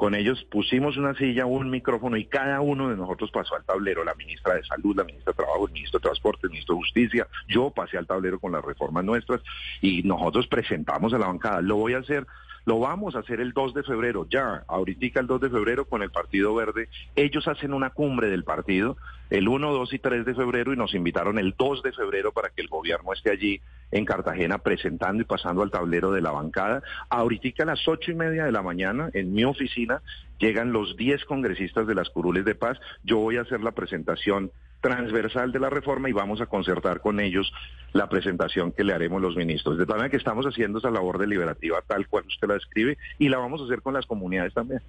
con 0.00 0.14
ellos 0.14 0.42
pusimos 0.44 0.96
una 0.96 1.12
silla, 1.12 1.44
un 1.44 1.68
micrófono 1.68 2.16
y 2.16 2.24
cada 2.24 2.62
uno 2.62 2.88
de 2.88 2.96
nosotros 2.96 3.30
pasó 3.30 3.54
al 3.54 3.66
tablero, 3.66 4.02
la 4.02 4.14
ministra 4.14 4.54
de 4.54 4.64
Salud, 4.64 4.96
la 4.96 5.04
ministra 5.04 5.32
de 5.32 5.36
Trabajo, 5.36 5.66
el 5.66 5.74
ministro 5.74 6.00
de 6.00 6.04
Transporte, 6.04 6.40
el 6.44 6.52
ministro 6.52 6.74
de 6.74 6.80
Justicia, 6.80 7.28
yo 7.46 7.68
pasé 7.68 7.98
al 7.98 8.06
tablero 8.06 8.38
con 8.38 8.50
las 8.50 8.64
reformas 8.64 9.04
nuestras 9.04 9.42
y 9.82 10.02
nosotros 10.02 10.46
presentamos 10.46 11.12
a 11.12 11.18
la 11.18 11.26
bancada. 11.26 11.60
Lo 11.60 11.76
voy 11.76 11.92
a 11.92 11.98
hacer 11.98 12.26
lo 12.70 12.78
vamos 12.78 13.16
a 13.16 13.18
hacer 13.18 13.40
el 13.40 13.52
2 13.52 13.74
de 13.74 13.82
febrero, 13.82 14.28
ya, 14.30 14.62
ahorita 14.68 15.18
el 15.18 15.26
2 15.26 15.40
de 15.40 15.50
febrero 15.50 15.86
con 15.86 16.04
el 16.04 16.12
Partido 16.12 16.54
Verde. 16.54 16.88
Ellos 17.16 17.48
hacen 17.48 17.74
una 17.74 17.90
cumbre 17.90 18.30
del 18.30 18.44
partido 18.44 18.96
el 19.28 19.48
1, 19.48 19.72
2 19.72 19.92
y 19.92 19.98
3 19.98 20.24
de 20.24 20.36
febrero 20.36 20.72
y 20.72 20.76
nos 20.76 20.94
invitaron 20.94 21.40
el 21.40 21.56
2 21.58 21.82
de 21.82 21.90
febrero 21.90 22.30
para 22.30 22.50
que 22.50 22.62
el 22.62 22.68
gobierno 22.68 23.12
esté 23.12 23.32
allí 23.32 23.60
en 23.90 24.04
Cartagena 24.04 24.58
presentando 24.58 25.20
y 25.20 25.24
pasando 25.24 25.62
al 25.62 25.72
tablero 25.72 26.12
de 26.12 26.20
la 26.20 26.30
bancada. 26.30 26.80
Ahorita 27.08 27.64
a 27.64 27.66
las 27.66 27.88
ocho 27.88 28.12
y 28.12 28.14
media 28.14 28.44
de 28.44 28.52
la 28.52 28.62
mañana 28.62 29.10
en 29.14 29.32
mi 29.32 29.42
oficina 29.42 30.00
llegan 30.38 30.72
los 30.72 30.96
10 30.96 31.24
congresistas 31.24 31.88
de 31.88 31.96
las 31.96 32.08
curules 32.10 32.44
de 32.44 32.54
paz. 32.54 32.78
Yo 33.02 33.18
voy 33.18 33.36
a 33.36 33.40
hacer 33.40 33.62
la 33.62 33.72
presentación 33.72 34.52
transversal 34.80 35.52
de 35.52 35.60
la 35.60 35.70
reforma 35.70 36.08
y 36.08 36.12
vamos 36.12 36.40
a 36.40 36.46
concertar 36.46 37.00
con 37.00 37.20
ellos 37.20 37.52
la 37.92 38.08
presentación 38.08 38.72
que 38.72 38.84
le 38.84 38.92
haremos 38.92 39.20
los 39.20 39.36
ministros. 39.36 39.78
De 39.78 39.86
tal 39.86 39.96
manera 39.96 40.10
que 40.10 40.16
estamos 40.16 40.46
haciendo 40.46 40.78
esa 40.78 40.90
labor 40.90 41.18
deliberativa 41.18 41.82
tal 41.86 42.08
cual 42.08 42.24
usted 42.26 42.48
la 42.48 42.54
describe 42.54 42.98
y 43.18 43.28
la 43.28 43.38
vamos 43.38 43.60
a 43.60 43.64
hacer 43.64 43.82
con 43.82 43.94
las 43.94 44.06
comunidades 44.06 44.54
también. 44.54 44.80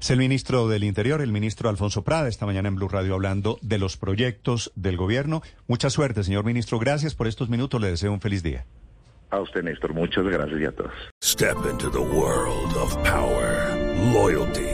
Es 0.00 0.10
el 0.10 0.18
ministro 0.18 0.68
del 0.68 0.84
Interior, 0.84 1.22
el 1.22 1.32
ministro 1.32 1.70
Alfonso 1.70 2.02
Prada, 2.02 2.28
esta 2.28 2.44
mañana 2.44 2.68
en 2.68 2.74
Blue 2.74 2.88
Radio 2.88 3.14
hablando 3.14 3.58
de 3.62 3.78
los 3.78 3.96
proyectos 3.96 4.70
del 4.74 4.96
gobierno. 4.96 5.42
Mucha 5.66 5.88
suerte, 5.88 6.22
señor 6.24 6.44
ministro. 6.44 6.78
Gracias 6.78 7.14
por 7.14 7.26
estos 7.26 7.48
minutos. 7.48 7.80
Le 7.80 7.88
deseo 7.88 8.12
un 8.12 8.20
feliz 8.20 8.42
día. 8.42 8.66
A 9.30 9.40
usted, 9.40 9.62
Néstor. 9.62 9.94
Muchas 9.94 10.24
gracias 10.24 10.60
y 10.60 10.64
a 10.64 10.72
todos. 10.72 10.92
Step 11.22 11.56
into 11.70 11.90
the 11.90 11.98
world 11.98 12.76
of 12.76 12.94
power, 13.02 13.74
loyalty. 14.12 14.73